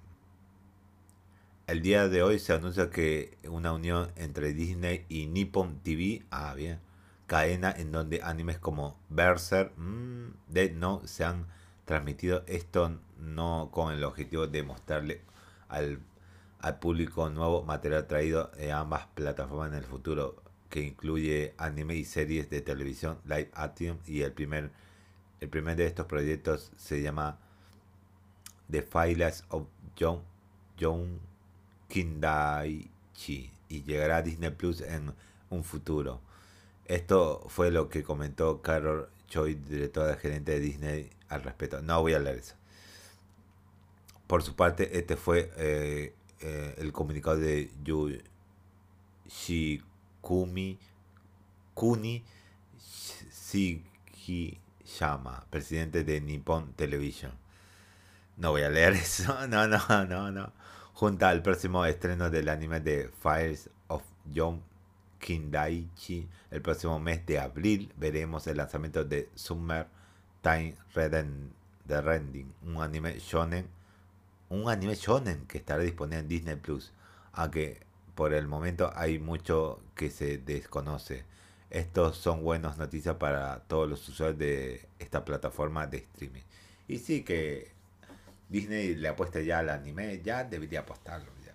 el 1.67 1.81
día 1.81 2.07
de 2.07 2.23
hoy 2.23 2.39
se 2.39 2.53
anuncia 2.53 2.89
que 2.89 3.37
una 3.43 3.73
unión 3.73 4.11
entre 4.15 4.53
Disney 4.53 5.05
y 5.09 5.27
Nippon 5.27 5.79
TV, 5.83 6.25
ah 6.31 6.53
bien, 6.55 6.79
cadena 7.27 7.71
en 7.71 7.91
donde 7.91 8.21
animes 8.23 8.57
como 8.57 8.97
Berserk, 9.09 9.73
mmm, 9.77 10.29
Dead 10.47 10.71
Note 10.71 11.07
se 11.07 11.25
han 11.25 11.45
transmitido. 11.85 12.43
Esto 12.47 12.99
no 13.19 13.69
con 13.71 13.93
el 13.93 14.03
objetivo 14.03 14.47
de 14.47 14.63
mostrarle 14.63 15.21
al 15.67 15.99
al 16.59 16.79
público 16.79 17.29
nuevo 17.29 17.63
material 17.63 18.07
traído 18.07 18.51
en 18.57 18.71
ambas 18.71 19.07
plataformas 19.13 19.69
en 19.69 19.77
el 19.77 19.83
futuro, 19.83 20.41
que 20.69 20.81
incluye 20.81 21.53
anime 21.57 21.95
y 21.95 22.05
series 22.05 22.49
de 22.49 22.61
televisión 22.61 23.19
live 23.25 23.49
action 23.53 23.99
y 24.05 24.21
el 24.21 24.33
primer 24.33 24.71
el 25.39 25.49
primer 25.49 25.75
de 25.75 25.85
estos 25.85 26.07
proyectos 26.07 26.71
se 26.77 27.01
llama 27.01 27.37
The 28.71 28.81
Files 28.81 29.43
of 29.49 29.67
John, 29.99 30.21
John 30.79 31.19
Kindaichi 31.89 33.51
y 33.69 33.83
llegará 33.83 34.17
a 34.17 34.21
Disney 34.21 34.49
Plus 34.51 34.81
en 34.81 35.13
un 35.49 35.63
futuro. 35.63 36.21
Esto 36.85 37.45
fue 37.49 37.69
lo 37.71 37.89
que 37.89 38.03
comentó 38.03 38.61
Carol 38.61 39.09
Choi, 39.27 39.55
directora 39.55 40.15
gerente 40.15 40.53
de 40.53 40.59
Disney, 40.59 41.09
al 41.29 41.43
respecto. 41.43 41.81
No 41.81 42.01
voy 42.01 42.13
a 42.13 42.19
leer 42.19 42.37
eso. 42.37 42.55
Por 44.25 44.41
su 44.41 44.55
parte, 44.55 44.97
este 44.97 45.17
fue 45.17 45.51
eh, 45.57 46.13
eh, 46.41 46.75
el 46.77 46.91
comunicado 46.91 47.37
de 47.37 47.71
Yoshikumi 49.27 50.77
Kuni 51.73 52.23
Shigishama, 53.51 55.45
presidente 55.49 56.03
de 56.03 56.21
Nippon 56.21 56.73
Television. 56.73 57.31
No 58.37 58.51
voy 58.51 58.63
a 58.63 58.69
leer 58.69 58.93
eso, 58.95 59.47
no, 59.47 59.67
no, 59.67 59.79
no, 60.05 60.31
no. 60.31 60.51
Junta 60.93 61.29
al 61.29 61.41
próximo 61.41 61.85
estreno 61.85 62.29
del 62.29 62.49
anime 62.49 62.79
de 62.79 63.09
Fires 63.21 63.69
of 63.87 64.03
John 64.35 64.63
Kindaichi. 65.19 66.27
El 66.51 66.61
próximo 66.61 66.99
mes 66.99 67.25
de 67.25 67.39
abril 67.39 67.93
veremos 67.97 68.47
el 68.47 68.57
lanzamiento 68.57 69.03
de 69.03 69.29
Summer 69.35 69.87
Time 70.41 70.75
Reden, 70.93 71.53
The 71.87 72.01
Rending, 72.01 72.53
un 72.65 72.81
anime 72.81 73.19
shonen, 73.19 73.67
un 74.49 74.69
anime 74.69 74.95
shonen 74.95 75.45
que 75.47 75.57
estará 75.57 75.83
disponible 75.83 76.19
en 76.19 76.27
Disney 76.27 76.55
Plus, 76.55 76.93
aunque 77.33 77.85
por 78.15 78.33
el 78.33 78.47
momento 78.47 78.91
hay 78.95 79.19
mucho 79.19 79.81
que 79.95 80.09
se 80.09 80.37
desconoce. 80.37 81.25
Estos 81.69 82.17
son 82.17 82.43
buenas 82.43 82.77
noticias 82.77 83.15
para 83.15 83.59
todos 83.67 83.89
los 83.89 84.07
usuarios 84.07 84.39
de 84.39 84.87
esta 84.99 85.25
plataforma 85.25 85.85
de 85.85 85.97
streaming. 85.97 86.41
Y 86.87 86.99
sí 86.99 87.23
que 87.23 87.71
Disney 88.49 88.95
le 88.95 89.09
apuesta 89.09 89.41
ya 89.41 89.59
al 89.59 89.69
anime, 89.69 90.21
ya 90.23 90.43
debería 90.43 90.81
apostarlo. 90.81 91.29
Ya, 91.45 91.53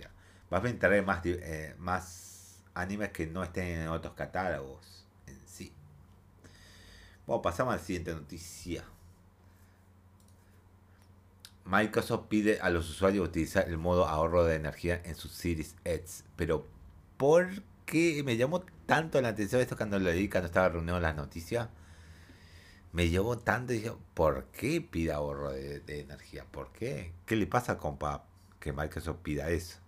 ya. 0.00 0.10
Va 0.52 0.58
a 0.58 0.78
traer 0.78 1.04
más, 1.04 1.24
eh, 1.24 1.74
más 1.78 2.60
animes 2.74 3.10
que 3.10 3.26
no 3.26 3.44
estén 3.44 3.82
en 3.82 3.88
otros 3.88 4.14
catálogos 4.14 5.06
en 5.26 5.40
sí. 5.46 5.72
Bueno, 7.26 7.42
pasamos 7.42 7.74
a 7.74 7.76
la 7.76 7.82
siguiente 7.82 8.12
noticia. 8.12 8.84
Microsoft 11.68 12.28
pide 12.28 12.60
a 12.62 12.70
los 12.70 12.88
usuarios 12.88 13.28
utilizar 13.28 13.68
el 13.68 13.76
modo 13.76 14.06
ahorro 14.08 14.44
de 14.44 14.56
energía 14.56 15.02
en 15.04 15.14
sus 15.14 15.32
Series 15.32 15.76
X. 15.84 16.24
Pero, 16.34 16.66
¿por 17.18 17.62
qué 17.84 18.22
me 18.24 18.38
llamó 18.38 18.64
tanto 18.86 19.20
la 19.20 19.28
atención 19.28 19.60
esto 19.60 19.76
cuando 19.76 19.98
lo 19.98 20.06
leí, 20.06 20.30
cuando 20.30 20.46
estaba 20.46 20.70
reunido 20.70 20.98
las 20.98 21.14
noticias? 21.14 21.68
Me 22.92 23.10
llevó 23.10 23.36
tanto 23.36 23.74
y 23.74 23.76
dije, 23.76 23.92
¿por 24.14 24.46
qué 24.46 24.80
pide 24.80 25.12
ahorro 25.12 25.50
de, 25.50 25.82
energía? 25.86 26.46
¿Por 26.50 26.72
qué? 26.72 27.12
¿Qué 27.26 27.36
le 27.36 27.46
pasa, 27.46 27.76
compa, 27.76 28.24
que 28.60 28.72
Microsoft 28.72 29.18
pida 29.22 29.50
eso? 29.50 29.78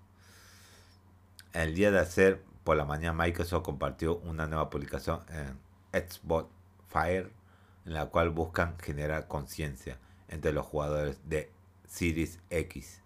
El 1.54 1.74
día 1.74 1.90
de 1.90 1.98
hacer, 1.98 2.42
por 2.62 2.76
la 2.76 2.84
mañana, 2.84 3.14
Microsoft 3.24 3.64
compartió 3.64 4.18
una 4.18 4.46
nueva 4.46 4.68
publicación 4.68 5.20
en 5.30 5.58
Xbox 5.98 6.50
Fire, 6.88 7.32
en 7.86 7.94
la 7.94 8.04
cual 8.06 8.28
buscan 8.28 8.78
generar 8.80 9.28
conciencia 9.28 9.98
entre 10.28 10.52
los 10.52 10.66
jugadores 10.66 11.18
de 11.24 11.50
Series 11.90 12.38
X 12.50 13.02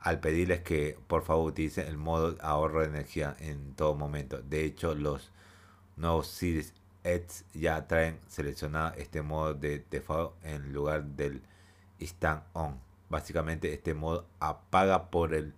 al 0.00 0.20
pedirles 0.20 0.60
que 0.60 0.96
por 1.08 1.24
favor 1.24 1.50
utilicen 1.50 1.88
el 1.88 1.96
modo 1.96 2.36
ahorro 2.40 2.82
de 2.82 2.86
energía 2.86 3.34
en 3.40 3.74
todo 3.74 3.96
momento. 3.96 4.40
De 4.40 4.64
hecho, 4.64 4.94
los 4.94 5.32
nuevos 5.96 6.28
Series 6.28 6.74
X 7.02 7.44
ya 7.54 7.88
traen 7.88 8.20
seleccionado 8.28 8.94
este 8.98 9.22
modo 9.22 9.54
de 9.54 9.84
default 9.90 10.32
en 10.44 10.72
lugar 10.72 11.02
del 11.02 11.42
stand 11.98 12.42
on. 12.52 12.78
Básicamente 13.08 13.72
este 13.72 13.94
modo 13.94 14.26
apaga 14.38 15.10
por 15.10 15.34
el 15.34 15.54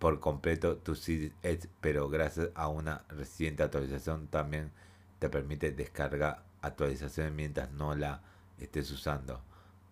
por 0.00 0.18
completo 0.18 0.78
tu 0.78 0.96
Series 0.96 1.32
X, 1.42 1.68
pero 1.80 2.08
gracias 2.08 2.48
a 2.56 2.68
una 2.68 3.04
reciente 3.10 3.62
actualización 3.62 4.26
también 4.28 4.72
te 5.20 5.28
permite 5.28 5.70
descargar 5.70 6.42
actualizaciones 6.62 7.32
mientras 7.32 7.70
no 7.70 7.94
la 7.94 8.22
estés 8.58 8.90
usando. 8.90 9.40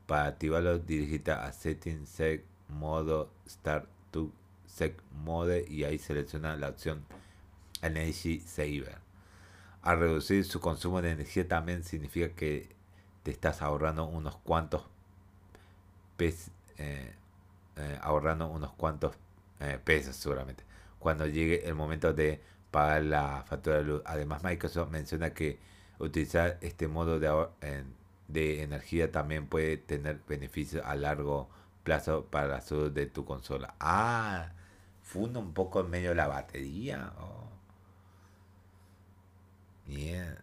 Para 0.07 0.27
activarlo, 0.27 0.79
dirigita 0.79 1.45
a 1.45 1.53
Settings, 1.53 2.09
Sec, 2.09 2.45
Modo, 2.69 3.31
Start 3.49 3.89
to 4.11 4.31
Sec 4.67 5.01
Mode 5.13 5.65
y 5.69 5.85
ahí 5.85 5.99
selecciona 5.99 6.57
la 6.57 6.69
opción 6.69 7.05
Energy 7.83 8.41
Saver. 8.41 8.99
Al 9.83 10.01
reducir 10.01 10.45
su 10.45 10.61
consumo 10.61 11.03
de 11.03 11.11
energía 11.11 11.47
también 11.47 11.85
significa 11.85 12.35
que 12.35 12.75
te 13.23 13.31
estás 13.31 13.63
ahorrando 13.63 14.07
unos 14.07 14.37
cuantos 14.37 14.85
pesos, 16.17 16.51
eh, 16.79 17.13
eh, 17.77 17.99
ahorrando 18.03 18.49
unos 18.49 18.73
cuantos 18.73 19.15
eh, 19.61 19.79
pesos 19.83 20.17
seguramente. 20.17 20.65
Cuando 20.99 21.27
llegue 21.27 21.67
el 21.69 21.75
momento 21.75 22.13
de 22.13 22.41
pagar 22.71 23.03
la 23.05 23.45
factura 23.47 23.79
de 23.79 23.85
luz. 23.85 24.03
Además, 24.05 24.43
Microsoft 24.45 24.91
menciona 24.91 25.31
que 25.31 25.59
utilizar 25.99 26.59
este 26.61 26.89
modo 26.89 27.19
de 27.19 27.27
ahorro 27.27 27.53
de 28.29 28.63
energía 28.63 29.11
también 29.13 29.47
puede 29.47 29.77
tener 29.77 30.21
beneficios 30.29 30.85
a 30.85 30.95
largo 30.97 31.49
plazo 31.85 32.27
para 32.27 32.49
la 32.49 32.61
salud 32.61 32.91
de 32.91 33.07
tu 33.07 33.25
consola. 33.25 33.75
Ah, 33.81 34.53
funda 35.03 35.41
un 35.41 35.53
poco 35.55 35.81
en 35.81 35.91
medio 35.91 36.11
de 36.11 36.17
la 36.17 36.27
batería. 36.27 37.13
Oh. 37.19 37.49
Bien. 39.87 40.37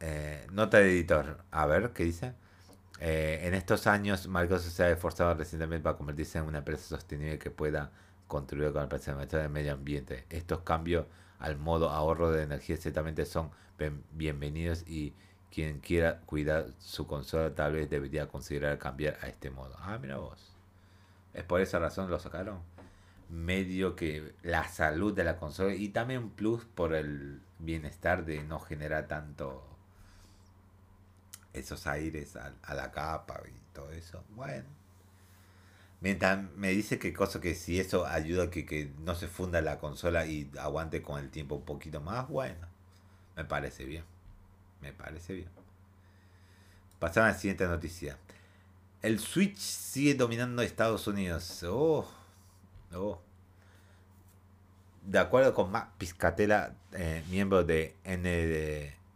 Eh, 0.00 0.46
nota 0.52 0.78
de 0.78 0.90
editor. 0.90 1.44
A 1.50 1.66
ver, 1.66 1.92
¿qué 1.92 2.04
dice? 2.04 2.34
Eh, 3.00 3.40
en 3.44 3.54
estos 3.54 3.86
años, 3.86 4.28
Microsoft 4.28 4.72
se 4.72 4.84
ha 4.84 4.90
esforzado 4.90 5.34
recientemente 5.34 5.84
para 5.84 5.96
convertirse 5.96 6.38
en 6.38 6.44
una 6.44 6.58
empresa 6.58 6.82
sostenible 6.88 7.38
que 7.38 7.50
pueda 7.50 7.92
contribuir 8.26 8.72
con 8.72 8.82
el 8.82 8.88
preservamiento 8.88 9.36
del 9.36 9.48
medio 9.50 9.72
ambiente. 9.72 10.26
Estos 10.30 10.60
cambios 10.60 11.06
al 11.38 11.56
modo 11.56 11.90
ahorro 11.90 12.30
de 12.30 12.42
energía 12.42 12.76
ciertamente 12.76 13.24
son 13.24 13.50
bienvenidos 14.12 14.86
y 14.86 15.14
quien 15.50 15.80
quiera 15.80 16.20
cuidar 16.20 16.68
su 16.78 17.06
consola 17.06 17.54
tal 17.54 17.72
vez 17.72 17.90
debería 17.90 18.28
considerar 18.28 18.78
cambiar 18.78 19.18
a 19.22 19.28
este 19.28 19.50
modo. 19.50 19.76
Ah, 19.80 19.98
mira 20.00 20.16
vos. 20.16 20.54
Es 21.34 21.44
por 21.44 21.60
esa 21.60 21.78
razón 21.78 22.10
lo 22.10 22.18
sacaron. 22.18 22.60
Medio 23.28 23.94
que 23.96 24.34
la 24.42 24.68
salud 24.68 25.14
de 25.14 25.24
la 25.24 25.36
consola 25.36 25.74
y 25.74 25.88
también 25.90 26.24
un 26.24 26.30
plus 26.30 26.64
por 26.64 26.94
el 26.94 27.40
bienestar 27.58 28.24
de 28.24 28.42
no 28.42 28.58
generar 28.60 29.06
tanto 29.06 29.64
esos 31.52 31.86
aires 31.86 32.36
a, 32.36 32.74
la 32.74 32.90
capa 32.90 33.40
y 33.48 33.74
todo 33.74 33.90
eso. 33.92 34.24
Bueno. 34.30 34.64
Mientras 36.00 36.42
me 36.56 36.70
dice 36.70 36.98
que 36.98 37.12
cosa 37.12 37.40
que 37.40 37.54
si 37.54 37.78
eso 37.78 38.06
ayuda 38.06 38.44
a 38.44 38.50
que, 38.50 38.64
que 38.64 38.90
no 39.00 39.14
se 39.14 39.28
funda 39.28 39.60
la 39.60 39.78
consola 39.78 40.24
y 40.26 40.50
aguante 40.58 41.02
con 41.02 41.20
el 41.20 41.30
tiempo 41.30 41.56
un 41.56 41.64
poquito 41.64 42.00
más, 42.00 42.26
bueno, 42.28 42.66
me 43.36 43.44
parece 43.44 43.84
bien. 43.84 44.04
Me 44.82 44.92
parece 44.92 45.34
bien. 45.34 45.48
Pasamos 46.98 47.30
a 47.30 47.32
la 47.32 47.38
siguiente 47.38 47.66
noticia. 47.66 48.18
El 49.02 49.18
Switch 49.18 49.56
sigue 49.56 50.14
dominando 50.14 50.62
Estados 50.62 51.06
Unidos. 51.06 51.62
Oh, 51.64 52.06
oh. 52.94 53.20
De 55.06 55.18
acuerdo 55.18 55.54
con 55.54 55.70
Matt 55.70 55.96
Piscatella, 55.96 56.74
eh, 56.92 57.24
miembro 57.30 57.64
de 57.64 57.96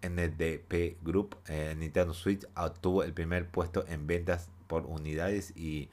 NDP 0.03 0.97
Group, 1.03 1.37
eh, 1.47 1.75
Nintendo 1.77 2.15
Switch 2.15 2.47
obtuvo 2.57 3.03
el 3.03 3.13
primer 3.13 3.47
puesto 3.47 3.85
en 3.87 4.07
ventas 4.07 4.49
por 4.67 4.87
unidades 4.87 5.53
y 5.55 5.91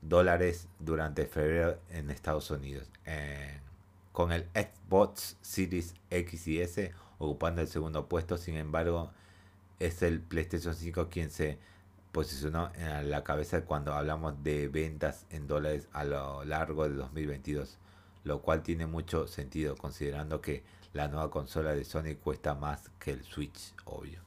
dólares 0.00 0.68
durante 0.78 1.26
febrero 1.26 1.78
en 1.90 2.10
Estados 2.10 2.50
Unidos. 2.50 2.88
Eh, 3.04 3.60
con 4.12 4.32
el 4.32 4.46
Xbox 4.54 5.36
Series 5.42 5.94
X 6.08 6.48
y 6.48 6.60
S 6.60 6.94
ocupando 7.18 7.60
el 7.62 7.68
segundo 7.68 8.08
puesto. 8.08 8.36
Sin 8.36 8.56
embargo, 8.56 9.10
es 9.78 10.02
el 10.02 10.20
PlayStation 10.20 10.74
5 10.74 11.08
quien 11.08 11.30
se 11.30 11.58
posicionó 12.12 12.70
en 12.76 13.10
la 13.10 13.24
cabeza 13.24 13.64
cuando 13.64 13.92
hablamos 13.92 14.42
de 14.42 14.68
ventas 14.68 15.26
en 15.30 15.46
dólares 15.46 15.88
a 15.92 16.04
lo 16.04 16.44
largo 16.44 16.88
de 16.88 16.94
2022, 16.94 17.76
lo 18.24 18.40
cual 18.40 18.62
tiene 18.62 18.86
mucho 18.86 19.26
sentido 19.26 19.76
considerando 19.76 20.40
que 20.40 20.64
la 20.94 21.08
nueva 21.08 21.30
consola 21.30 21.74
de 21.74 21.84
Sony 21.84 22.16
cuesta 22.22 22.54
más 22.54 22.90
que 22.98 23.10
el 23.10 23.22
Switch, 23.22 23.74
obvio. 23.84 24.20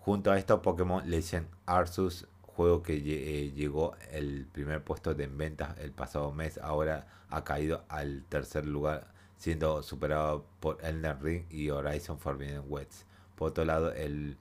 Junto 0.00 0.32
a 0.32 0.38
esto, 0.38 0.60
Pokémon 0.60 1.08
Legend 1.08 1.46
Arceus, 1.66 2.26
juego 2.42 2.82
que 2.82 2.94
eh, 2.94 3.52
llegó 3.52 3.94
el 4.10 4.46
primer 4.50 4.82
puesto 4.82 5.14
de 5.14 5.28
ventas 5.28 5.78
el 5.78 5.92
pasado 5.92 6.32
mes, 6.32 6.58
ahora 6.58 7.06
ha 7.30 7.44
caído 7.44 7.84
al 7.88 8.24
tercer 8.28 8.66
lugar 8.66 9.06
siendo 9.36 9.82
superado 9.82 10.46
por 10.60 10.84
Elden 10.84 11.20
Ring 11.20 11.44
y 11.50 11.70
Horizon 11.70 12.18
Forbidden 12.18 12.64
West. 12.66 13.02
Por 13.36 13.50
otro 13.50 13.64
lado, 13.64 13.92
el 13.92 14.36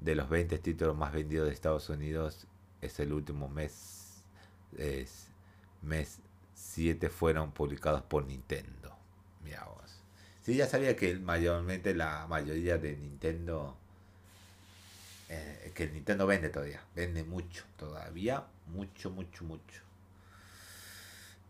de 0.00 0.14
los 0.14 0.28
20 0.28 0.58
títulos 0.58 0.96
más 0.96 1.12
vendidos 1.12 1.46
de 1.48 1.54
Estados 1.54 1.88
Unidos 1.88 2.46
es 2.80 2.98
el 3.00 3.12
último 3.12 3.48
mes. 3.48 4.22
Es, 4.76 5.26
mes 5.82 6.20
7 6.54 7.08
fueron 7.10 7.52
publicados 7.52 8.02
por 8.02 8.24
Nintendo. 8.24 8.96
Mira 9.44 9.64
vos. 9.64 10.02
Sí, 10.42 10.56
ya 10.56 10.66
sabía 10.66 10.96
que 10.96 11.14
mayormente 11.16 11.94
la 11.94 12.26
mayoría 12.26 12.78
de 12.78 12.96
Nintendo. 12.96 13.76
Eh, 15.28 15.72
que 15.74 15.88
Nintendo 15.88 16.26
vende 16.26 16.48
todavía. 16.48 16.82
Vende 16.94 17.24
mucho. 17.24 17.64
Todavía. 17.76 18.44
Mucho, 18.66 19.10
mucho, 19.10 19.44
mucho. 19.44 19.82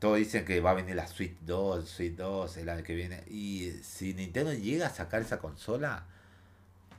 Todos 0.00 0.16
dicen 0.16 0.44
que 0.44 0.60
va 0.60 0.70
a 0.70 0.74
venir 0.74 0.96
la 0.96 1.06
Switch 1.06 1.36
2, 1.42 1.88
Switch 1.88 2.16
2 2.16 2.56
el 2.56 2.68
año 2.70 2.82
que 2.82 2.94
viene. 2.94 3.22
Y 3.28 3.70
si 3.82 4.14
Nintendo 4.14 4.52
llega 4.52 4.86
a 4.88 4.90
sacar 4.90 5.20
esa 5.20 5.38
consola, 5.38 6.06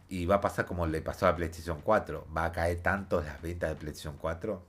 y 0.07 0.25
va 0.25 0.35
a 0.35 0.41
pasar 0.41 0.65
como 0.65 0.85
le 0.87 1.01
pasó 1.01 1.25
a 1.25 1.35
PlayStation 1.35 1.81
4, 1.81 2.27
va 2.35 2.45
a 2.45 2.51
caer 2.51 2.81
tanto 2.81 3.21
las 3.21 3.41
ventas 3.41 3.69
de 3.69 3.75
PlayStation 3.77 4.17
4, 4.17 4.61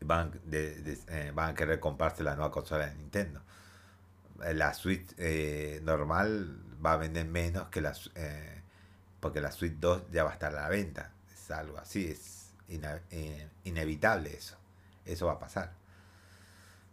van, 0.00 0.40
eh, 0.52 1.32
van 1.34 1.50
a 1.50 1.54
querer 1.54 1.80
comprarse 1.80 2.22
la 2.24 2.34
nueva 2.34 2.50
consola 2.50 2.88
de 2.88 2.94
Nintendo. 2.96 3.40
La 4.54 4.74
Switch 4.74 5.14
eh, 5.18 5.80
normal 5.84 6.60
va 6.84 6.92
a 6.94 6.96
vender 6.96 7.26
menos 7.26 7.68
que 7.68 7.80
la 7.80 7.94
eh, 8.16 8.60
porque 9.20 9.40
la 9.40 9.50
Switch 9.50 9.74
2 9.74 10.10
ya 10.12 10.24
va 10.24 10.30
a 10.30 10.32
estar 10.34 10.52
a 10.52 10.62
la 10.62 10.68
venta. 10.68 11.12
Es 11.32 11.50
algo 11.50 11.78
así, 11.78 12.08
es 12.08 12.50
inevitable 13.64 14.34
eso. 14.36 14.56
Eso 15.06 15.26
va 15.26 15.34
a 15.34 15.38
pasar. 15.38 15.72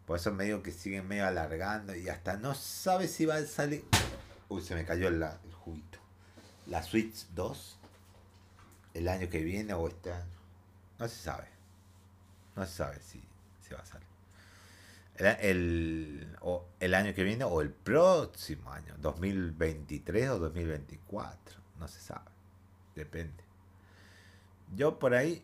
Por 0.05 0.19
eso 0.19 0.31
medio 0.31 0.61
que 0.61 0.71
siguen 0.71 1.07
medio 1.07 1.25
alargando 1.25 1.95
y 1.95 2.09
hasta 2.09 2.37
no 2.37 2.53
sabe 2.53 3.07
si 3.07 3.25
va 3.25 3.35
a 3.35 3.45
salir. 3.45 3.83
Uy, 4.49 4.61
se 4.61 4.75
me 4.75 4.85
cayó 4.85 5.07
el, 5.07 5.21
el 5.21 5.53
juguito. 5.53 5.99
La 6.67 6.83
Switch 6.83 7.27
2. 7.33 7.77
El 8.93 9.07
año 9.07 9.29
que 9.29 9.43
viene 9.43 9.73
o 9.73 9.87
este 9.87 10.13
año. 10.13 10.25
No 10.99 11.07
se 11.07 11.15
sabe. 11.15 11.47
No 12.55 12.65
se 12.65 12.73
sabe 12.73 12.99
si, 13.01 13.21
si 13.61 13.73
va 13.73 13.81
a 13.81 13.85
salir. 13.85 14.07
El, 15.17 16.37
o 16.41 16.65
el 16.79 16.93
año 16.93 17.13
que 17.13 17.23
viene 17.23 17.43
o 17.43 17.61
el 17.61 17.71
próximo 17.71 18.71
año. 18.71 18.95
2023 18.99 20.29
o 20.29 20.39
2024. 20.39 21.57
No 21.79 21.87
se 21.87 21.99
sabe. 21.99 22.29
Depende. 22.95 23.43
Yo 24.75 24.99
por 24.99 25.13
ahí 25.13 25.43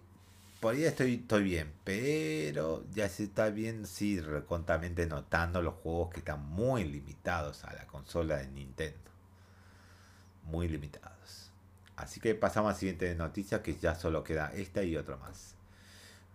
por 0.62 0.76
ahí 0.76 0.86
estoy, 0.86 1.16
estoy 1.16 1.44
bien, 1.44 1.74
pero 1.84 2.86
ya 2.92 3.10
se 3.10 3.24
está 3.24 3.50
bien, 3.50 3.88
sí, 3.88 4.22
recontamente 4.22 5.08
notando 5.08 5.64
los 5.64 5.74
juegos 5.74 6.12
que 6.12 6.20
están 6.20 6.48
muy 6.48 6.84
limitados 6.84 7.64
a 7.64 7.74
la 7.74 7.88
consola 7.88 8.38
de 8.38 8.48
Nintendo. 8.48 9.10
Muy 10.44 10.68
limitados. 10.68 11.52
Así 11.96 12.20
que 12.20 12.36
pasamos 12.36 12.70
a 12.70 12.74
la 12.74 12.80
siguiente 12.80 13.14
noticia, 13.16 13.64
que 13.64 13.76
ya 13.76 13.96
solo 13.96 14.24
queda 14.24 14.54
esta 14.54 14.84
y 14.84 14.96
otra 14.96 15.18
más. 15.18 15.56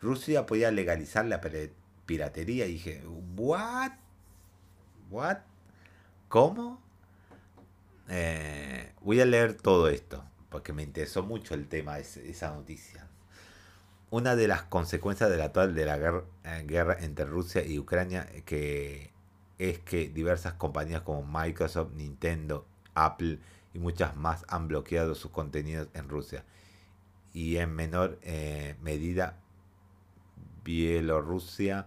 Rusia 0.01 0.45
podía 0.45 0.73
legalizar 0.73 1.25
la 1.25 1.41
piratería 2.05 2.65
dije, 2.67 3.05
¿what? 3.37 3.93
¿What? 5.09 5.39
¿Cómo? 6.29 6.83
Eh, 8.09 8.93
voy 9.03 9.21
a 9.21 9.25
leer 9.25 9.55
todo 9.55 9.89
esto, 9.89 10.25
porque 10.51 10.73
me 10.73 10.83
interesó 10.83 11.23
mucho 11.23 11.55
el 11.55 11.69
tema, 11.69 12.01
esa 12.01 12.51
noticia. 12.53 13.07
Una 14.11 14.37
de 14.37 14.47
las 14.47 14.63
consecuencias 14.63 15.31
de 15.31 15.37
la 15.37 15.47
actual 15.47 15.75
de 15.75 15.85
la 15.85 15.97
eh, 16.45 16.65
guerra, 16.67 16.97
entre 17.01 17.25
Rusia 17.25 17.65
y 17.65 17.79
Ucrania 17.79 18.29
eh, 18.33 18.43
que 18.47 19.11
es 19.59 19.81
que 19.81 20.09
diversas 20.09 20.55
compañías 20.55 21.03
como 21.03 21.25
Microsoft, 21.25 21.93
Nintendo, 21.95 22.67
Apple 22.95 23.41
y 23.75 23.79
muchas 23.79 24.17
más 24.17 24.45
han 24.49 24.69
bloqueado 24.69 25.15
sus 25.15 25.31
contenidos 25.31 25.89
en 25.95 26.09
Rusia 26.09 26.45
y 27.33 27.57
en 27.57 27.75
menor 27.75 28.19
eh, 28.23 28.77
medida 28.81 29.39
Bielorrusia. 30.65 31.87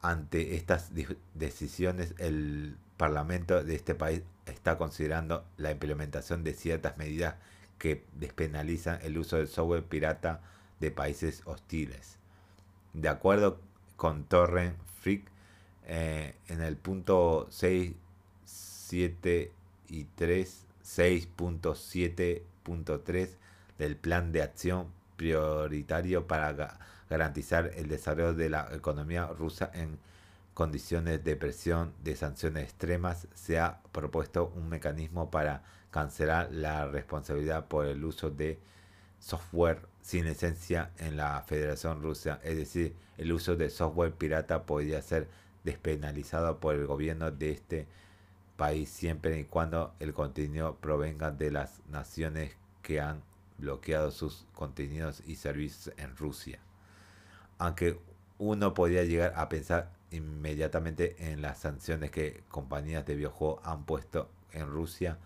Ante 0.00 0.56
estas 0.56 0.90
decisiones, 1.34 2.14
el 2.18 2.76
Parlamento 2.96 3.62
de 3.62 3.74
este 3.76 3.94
país 3.94 4.22
está 4.46 4.76
considerando 4.76 5.44
la 5.56 5.70
implementación 5.70 6.44
de 6.44 6.54
ciertas 6.54 6.98
medidas 6.98 7.36
que 7.78 8.04
despenalizan 8.14 8.98
el 9.02 9.16
uso 9.16 9.36
del 9.36 9.48
software 9.48 9.84
pirata 9.84 10.40
de 10.82 10.90
países 10.90 11.40
hostiles. 11.46 12.18
De 12.92 13.08
acuerdo 13.08 13.58
con 13.96 14.24
Torrent 14.24 14.76
Freak, 15.00 15.24
eh, 15.86 16.34
en 16.48 16.60
el 16.60 16.76
punto 16.76 17.46
6, 17.50 17.94
7 18.44 19.50
y 19.88 20.04
3, 20.16 20.66
6.7.3 20.84 23.30
del 23.78 23.96
plan 23.96 24.32
de 24.32 24.42
acción 24.42 24.88
prioritario 25.16 26.26
para 26.26 26.78
garantizar 27.08 27.70
el 27.76 27.88
desarrollo 27.88 28.34
de 28.34 28.50
la 28.50 28.68
economía 28.72 29.28
rusa 29.28 29.70
en 29.72 30.00
condiciones 30.52 31.22
de 31.22 31.36
presión 31.36 31.92
de 32.02 32.16
sanciones 32.16 32.64
extremas, 32.64 33.28
se 33.34 33.60
ha 33.60 33.78
propuesto 33.92 34.52
un 34.56 34.68
mecanismo 34.68 35.30
para 35.30 35.62
cancelar 35.92 36.50
la 36.50 36.88
responsabilidad 36.88 37.68
por 37.68 37.86
el 37.86 38.04
uso 38.04 38.30
de 38.30 38.58
software 39.22 39.86
sin 40.00 40.24
licencia 40.24 40.90
en 40.98 41.16
la 41.16 41.40
Federación 41.42 42.02
Rusa, 42.02 42.40
es 42.42 42.56
decir, 42.56 42.96
el 43.16 43.32
uso 43.32 43.54
de 43.54 43.70
software 43.70 44.12
pirata 44.12 44.66
podría 44.66 45.00
ser 45.00 45.28
despenalizado 45.62 46.58
por 46.58 46.74
el 46.74 46.86
gobierno 46.86 47.30
de 47.30 47.52
este 47.52 47.86
país 48.56 48.90
siempre 48.90 49.38
y 49.38 49.44
cuando 49.44 49.94
el 50.00 50.12
contenido 50.12 50.76
provenga 50.76 51.30
de 51.30 51.52
las 51.52 51.82
naciones 51.88 52.56
que 52.82 53.00
han 53.00 53.22
bloqueado 53.58 54.10
sus 54.10 54.44
contenidos 54.54 55.22
y 55.24 55.36
servicios 55.36 55.94
en 55.98 56.16
Rusia. 56.16 56.58
Aunque 57.58 58.00
uno 58.38 58.74
podría 58.74 59.04
llegar 59.04 59.34
a 59.36 59.48
pensar 59.48 59.92
inmediatamente 60.10 61.30
en 61.30 61.42
las 61.42 61.58
sanciones 61.58 62.10
que 62.10 62.42
compañías 62.48 63.06
de 63.06 63.14
videojuegos 63.14 63.60
han 63.64 63.84
puesto 63.84 64.28
en 64.50 64.66
Rusia, 64.66 65.18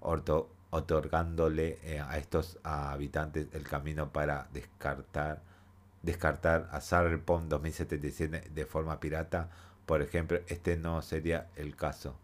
orto 0.00 0.50
otorgándole 0.74 1.78
eh, 1.84 2.00
a 2.00 2.18
estos 2.18 2.58
habitantes 2.64 3.46
el 3.52 3.62
camino 3.62 4.10
para 4.10 4.48
descartar 4.52 5.40
descartar 6.02 6.68
a 6.72 6.80
Cyberpunk 6.80 7.44
2077 7.44 8.50
de 8.50 8.66
forma 8.66 8.98
pirata, 9.00 9.48
por 9.86 10.02
ejemplo, 10.02 10.40
este 10.48 10.76
no 10.76 11.00
sería 11.00 11.48
el 11.56 11.76
caso. 11.76 12.16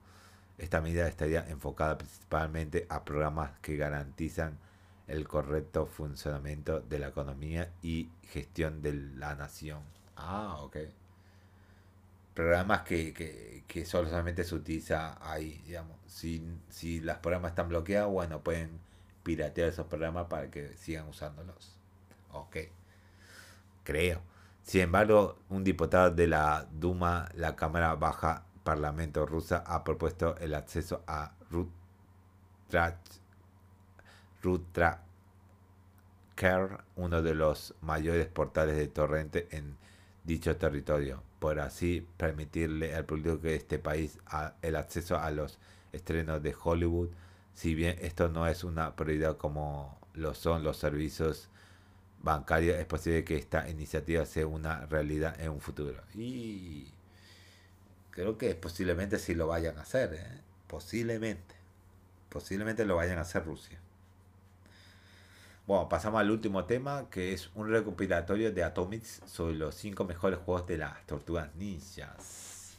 Esta 0.59 0.81
medida 0.81 1.09
estaría 1.09 1.49
enfocada 1.49 1.97
principalmente 1.97 2.87
a 2.91 3.05
programas 3.05 3.53
que 3.63 3.77
garantizan 3.77 4.59
el 5.07 5.27
correcto 5.29 5.87
funcionamiento 5.87 6.81
de 6.81 6.99
la 6.99 7.09
economía 7.09 7.71
y 7.83 8.11
gestión 8.25 8.83
de 8.83 8.93
la 8.95 9.35
nación. 9.37 9.81
Ah, 10.17 10.57
ok 10.61 10.77
programas 12.35 12.83
que, 12.83 13.13
que, 13.13 13.65
que 13.67 13.85
solamente 13.85 14.45
se 14.45 14.55
utiliza 14.55 15.19
ahí, 15.21 15.63
digamos. 15.67 15.99
Si, 16.07 16.43
si 16.69 17.01
los 17.01 17.19
programas 17.19 17.53
están 17.53 17.69
bloqueados, 17.69 18.11
bueno, 18.13 18.41
pueden 18.43 18.81
piratear 19.23 19.69
esos 19.69 19.87
programas 19.87 20.27
para 20.27 20.51
que 20.51 20.77
sigan 20.77 21.09
usándolos. 21.09 21.77
Ok. 22.33 22.57
Creo. 23.85 24.23
Sin 24.63 24.83
embargo, 24.83 25.39
un 25.49 25.65
diputado 25.65 26.11
de 26.11 26.27
la 26.27 26.67
Duma, 26.71 27.29
la 27.35 27.57
Cámara 27.57 27.95
Baja 27.95 28.45
Parlamento 28.63 29.27
rusa, 29.27 29.65
ha 29.67 29.85
propuesto 29.85 30.37
el 30.37 30.55
acceso 30.55 31.03
a 31.07 31.33
Rutra, 34.43 35.03
uno 36.97 37.23
de 37.23 37.35
los 37.35 37.75
mayores 37.83 38.27
portales 38.29 38.77
de 38.77 38.89
torrente 38.89 39.49
en 39.51 39.77
dicho 40.25 40.57
territorio 40.57 41.23
por 41.41 41.59
así 41.59 42.07
permitirle 42.17 42.95
al 42.95 43.07
público 43.07 43.37
de 43.39 43.57
este 43.57 43.79
país 43.79 44.19
el 44.63 44.77
acceso 44.77 45.19
a 45.19 45.31
los 45.31 45.59
estrenos 45.93 46.43
de 46.43 46.55
Hollywood, 46.63 47.09
si 47.55 47.75
bien 47.75 47.97
esto 48.01 48.29
no 48.29 48.47
es 48.47 48.63
una 48.63 48.95
prioridad 48.95 49.37
como 49.37 49.99
lo 50.15 50.35
son 50.35 50.63
los 50.63 50.77
servicios 50.77 51.49
bancarios, 52.23 52.79
es 52.79 52.85
posible 52.85 53.25
que 53.25 53.37
esta 53.37 53.69
iniciativa 53.69 54.27
sea 54.27 54.47
una 54.47 54.87
realidad 54.87 55.41
en 55.41 55.51
un 55.51 55.61
futuro. 55.61 56.03
Y 56.15 56.89
creo 58.11 58.37
que 58.37 58.55
posiblemente 58.55 59.19
sí 59.19 59.35
lo 59.35 59.47
vayan 59.47 59.79
a 59.79 59.83
hacer, 59.83 60.15
¿eh? 60.15 60.41
posiblemente, 60.67 61.55
posiblemente 62.29 62.85
lo 62.85 62.97
vayan 62.97 63.19
a 63.19 63.23
hacer 63.23 63.45
Rusia. 63.45 63.79
Bueno, 65.67 65.89
pasamos 65.89 66.21
al 66.21 66.31
último 66.31 66.65
tema, 66.65 67.09
que 67.11 67.33
es 67.33 67.51
un 67.55 67.71
recopilatorio 67.71 68.53
de 68.53 68.65
Atomics 68.65 69.23
sobre 69.27 69.55
los 69.55 69.75
5 69.77 70.05
mejores 70.05 70.39
juegos 70.41 70.67
de 70.67 70.79
las 70.79 71.07
Tortugas 71.07 71.55
Ninjas. 71.55 72.79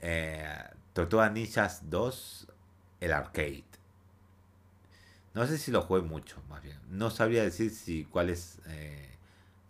Eh, 0.00 0.64
Tortugas 0.94 1.30
Ninjas 1.32 1.90
2, 1.90 2.48
el 3.00 3.12
arcade. 3.12 3.64
No 5.34 5.46
sé 5.46 5.58
si 5.58 5.70
lo 5.70 5.82
jugué 5.82 6.02
mucho, 6.02 6.42
más 6.48 6.62
bien. 6.62 6.78
No 6.88 7.10
sabría 7.10 7.42
decir 7.42 7.70
si 7.70 8.04
cuál 8.04 8.30
es 8.30 8.58
eh, 8.66 9.10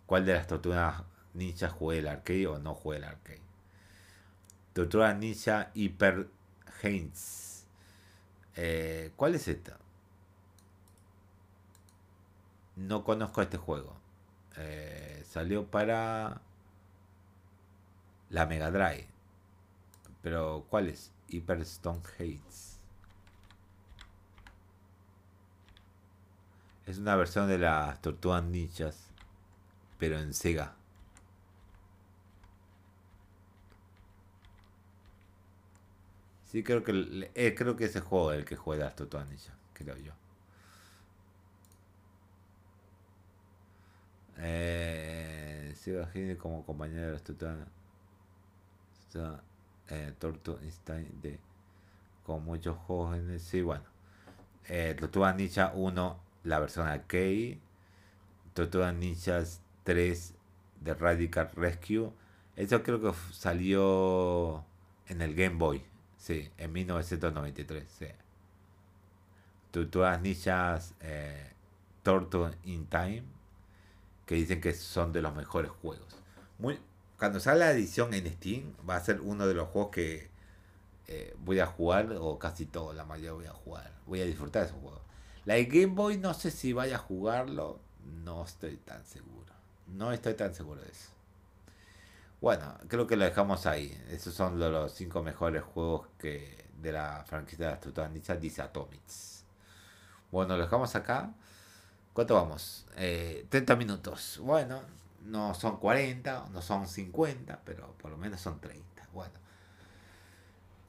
cuál 0.05 0.25
de 0.25 0.33
las 0.33 0.47
Tortugas 0.47 1.03
Ninjas 1.33 1.71
jugué 1.71 1.99
el 1.99 2.07
arcade 2.07 2.47
o 2.47 2.59
no 2.59 2.73
jugué 2.73 2.97
el 2.97 3.03
arcade. 3.03 3.41
Tortugas 4.73 5.17
Ninja 5.17 5.71
Hyper 5.73 6.27
Heinz. 6.81 7.65
Eh, 8.55 9.11
¿Cuál 9.15 9.35
es 9.35 9.47
esta? 9.47 9.77
No 12.81 13.03
conozco 13.03 13.41
este 13.41 13.57
juego. 13.57 13.95
Eh, 14.57 15.23
salió 15.27 15.65
para 15.67 16.41
la 18.29 18.45
Mega 18.47 18.71
Drive. 18.71 19.07
Pero, 20.23 20.65
¿cuál 20.69 20.89
es? 20.89 21.11
Hyperstone 21.29 22.01
Hates. 22.15 22.79
Es 26.87 26.97
una 26.97 27.15
versión 27.15 27.47
de 27.47 27.59
las 27.59 28.01
Tortugas 28.01 28.43
Ninjas, 28.43 28.97
pero 29.99 30.19
en 30.19 30.33
Sega. 30.33 30.75
Sí, 36.45 36.63
creo 36.63 36.83
que 36.83 37.29
eh, 37.35 37.55
creo 37.55 37.75
que 37.77 37.85
ese 37.85 38.01
juego 38.01 38.33
es 38.33 38.39
el 38.39 38.45
que 38.45 38.55
juega 38.57 38.85
las 38.85 38.95
Tortugas 38.95 39.29
Ninjas, 39.29 39.55
creo 39.73 39.97
yo. 39.97 40.20
Eh, 44.41 45.73
Siga 45.75 46.09
como 46.37 46.65
compañero 46.65 47.01
de 47.01 47.11
la 47.11 47.17
estructura 47.17 47.67
eh, 49.89 50.13
Torto 50.19 50.59
Einstein 50.61 51.21
de 51.21 51.39
con 52.25 52.43
muchos 52.43 52.77
jóvenes. 52.87 53.41
Sí, 53.41 53.61
bueno. 53.61 53.83
Eh, 54.67 54.95
Tortuga 54.99 55.33
Ninja 55.33 55.71
1, 55.73 56.19
la 56.43 56.59
versión 56.59 56.87
arcade. 56.87 57.59
Tortuga 58.53 58.91
Ninja 58.91 59.43
3 59.83 60.33
de 60.81 60.93
Radical 60.93 61.49
Rescue. 61.55 62.11
Eso 62.55 62.83
creo 62.83 63.01
que 63.01 63.11
salió 63.31 64.63
en 65.07 65.21
el 65.21 65.35
Game 65.35 65.55
Boy, 65.55 65.83
sí, 66.17 66.49
en 66.57 66.71
1993, 66.71 67.85
sí. 67.89 68.07
Tortugas 69.71 70.21
Ninjas 70.21 70.93
eh, 70.99 71.51
Torture 72.03 72.55
in 72.63 72.85
Time, 72.87 73.23
que 74.31 74.37
dicen 74.37 74.61
que 74.61 74.73
son 74.73 75.11
de 75.11 75.21
los 75.21 75.35
mejores 75.35 75.69
juegos. 75.81 76.15
Cuando 77.17 77.41
sale 77.41 77.59
la 77.59 77.71
edición 77.71 78.13
en 78.13 78.31
Steam, 78.31 78.73
va 78.89 78.95
a 78.95 79.01
ser 79.01 79.19
uno 79.19 79.45
de 79.45 79.53
los 79.53 79.67
juegos 79.67 79.91
que 79.91 80.29
eh, 81.09 81.35
voy 81.39 81.59
a 81.59 81.65
jugar, 81.65 82.15
o 82.17 82.39
casi 82.39 82.65
todo, 82.65 82.93
la 82.93 83.03
mayoría 83.03 83.33
voy 83.33 83.47
a 83.47 83.51
jugar. 83.51 83.91
Voy 84.05 84.21
a 84.21 84.25
disfrutar 84.25 84.61
de 84.61 84.69
esos 84.69 84.79
juegos. 84.79 85.01
La 85.43 85.55
de 85.55 85.65
Game 85.65 85.95
Boy 85.95 86.17
no 86.17 86.33
sé 86.33 86.49
si 86.49 86.71
vaya 86.71 86.95
a 86.95 86.99
jugarlo, 86.99 87.81
no 88.23 88.45
estoy 88.45 88.77
tan 88.77 89.03
seguro. 89.03 89.53
No 89.87 90.13
estoy 90.13 90.35
tan 90.35 90.55
seguro 90.55 90.79
de 90.79 90.87
eso. 90.91 91.09
Bueno, 92.39 92.73
creo 92.87 93.07
que 93.07 93.17
lo 93.17 93.25
dejamos 93.25 93.65
ahí. 93.65 94.01
Esos 94.11 94.33
son 94.33 94.57
los 94.57 94.93
cinco 94.93 95.21
mejores 95.23 95.61
juegos 95.61 96.07
que 96.17 96.69
de 96.81 96.93
la 96.93 97.25
franquicia 97.27 97.65
de 97.65 97.71
las 97.73 97.81
Tortugas 97.81 98.09
Ninja, 98.09 98.37
dice 98.37 98.61
Atomics. 98.61 99.43
Bueno, 100.31 100.55
lo 100.55 100.63
dejamos 100.63 100.95
acá. 100.95 101.33
¿Cuánto 102.13 102.35
vamos? 102.35 102.85
30 102.95 103.73
eh, 103.73 103.75
minutos. 103.77 104.39
Bueno, 104.43 104.81
no 105.25 105.53
son 105.53 105.77
40, 105.77 106.49
no 106.51 106.61
son 106.61 106.87
50, 106.87 107.61
pero 107.63 107.93
por 107.97 108.11
lo 108.11 108.17
menos 108.17 108.41
son 108.41 108.59
30. 108.59 109.07
Bueno. 109.13 109.33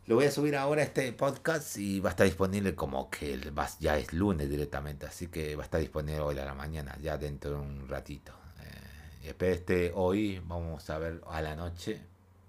Lo 0.06 0.16
voy 0.16 0.24
a 0.24 0.32
subir 0.32 0.56
ahora 0.56 0.82
este 0.82 1.12
podcast 1.12 1.76
y 1.78 2.00
va 2.00 2.08
a 2.08 2.11
estar 2.11 2.26
disponible 2.26 2.74
como 2.74 3.08
que 3.08 3.40
ya 3.78 3.98
es 3.98 4.12
lunes 4.12 4.50
directamente, 4.50 5.06
así 5.06 5.28
que 5.28 5.54
va 5.54 5.62
a 5.62 5.64
estar 5.66 5.80
disponible 5.80 6.20
hoy 6.20 6.38
a 6.40 6.44
la 6.44 6.54
mañana, 6.54 6.98
ya 7.00 7.16
dentro 7.18 7.52
de 7.52 7.56
un 7.58 7.88
ratito. 7.88 8.32
Eh, 8.61 9.24
y 9.24 9.28
espero 9.28 9.52
este 9.52 9.92
hoy, 9.94 10.42
vamos 10.44 10.90
a 10.90 10.98
ver 10.98 11.22
a 11.28 11.40
la 11.40 11.54
noche, 11.54 12.02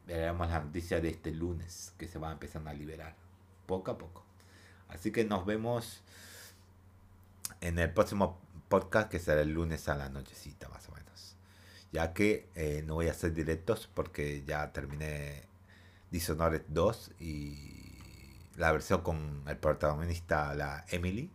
veremos 0.07 0.49
las 0.49 0.65
noticias 0.65 0.99
de 0.99 1.09
este 1.09 1.29
lunes 1.29 1.93
que 1.99 2.07
se 2.07 2.17
van 2.17 2.31
a 2.31 2.33
empezar 2.33 2.67
a 2.67 2.73
liberar, 2.73 3.15
poco 3.67 3.91
a 3.91 3.99
poco. 3.99 4.25
Así 4.89 5.12
que 5.12 5.23
nos 5.23 5.45
vemos 5.45 6.01
en 7.62 7.77
el 7.77 7.93
próximo 7.93 8.39
podcast 8.73 9.07
que 9.07 9.19
será 9.19 9.41
el 9.41 9.53
lunes 9.53 9.88
a 9.88 9.93
la 9.93 10.09
nochecita 10.09 10.67
más 10.69 10.89
o 10.89 10.93
menos. 10.93 11.36
Ya 11.91 12.12
que 12.12 12.49
eh, 12.55 12.81
no 12.83 12.95
voy 12.95 13.07
a 13.07 13.12
hacer 13.12 13.31
directos 13.31 13.88
porque 13.93 14.43
ya 14.47 14.71
terminé 14.71 15.43
Dishonored 16.09 16.63
2 16.69 17.12
y 17.19 18.39
la 18.57 18.71
versión 18.71 19.01
con 19.01 19.43
el 19.47 19.57
protagonista, 19.57 20.55
la 20.55 20.86
Emily. 20.89 21.29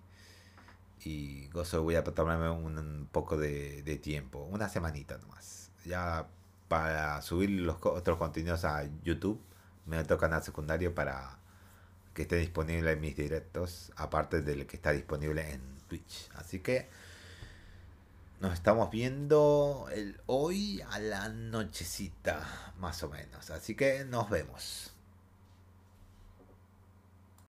Y 1.04 1.46
gozo, 1.50 1.84
voy 1.84 1.94
a 1.94 2.02
tomarme 2.02 2.50
un, 2.50 3.08
poco 3.12 3.36
de, 3.36 4.00
tiempo, 4.02 4.40
una 4.40 4.68
semanita 4.68 5.16
nomás. 5.18 5.70
Ya 5.84 6.26
para 6.66 7.22
subir 7.22 7.50
los 7.50 7.76
otros 7.84 8.18
contenidos 8.18 8.64
a 8.64 8.82
YouTube, 9.04 9.40
me 9.86 9.96
meto 9.96 10.18
canal 10.18 10.42
secundario 10.42 10.92
para 10.92 11.38
que 12.14 12.22
esté 12.22 12.34
disponible 12.34 12.90
en 12.90 13.00
mis 13.00 13.16
directos, 13.16 13.92
aparte 13.94 14.42
del 14.42 14.66
que 14.66 14.74
está 14.74 14.90
disponible 14.90 15.52
en 15.52 15.60
Twitch. 15.86 16.28
Así 16.34 16.58
que 16.58 16.88
nos 18.40 18.54
estamos 18.54 18.90
viendo 18.90 19.88
el 19.92 20.20
hoy 20.26 20.80
a 20.90 20.98
la 20.98 21.28
nochecita, 21.28 22.72
más 22.78 23.02
o 23.02 23.08
menos. 23.08 23.50
Así 23.50 23.74
que 23.74 24.04
nos 24.04 24.30
vemos. 24.30 24.92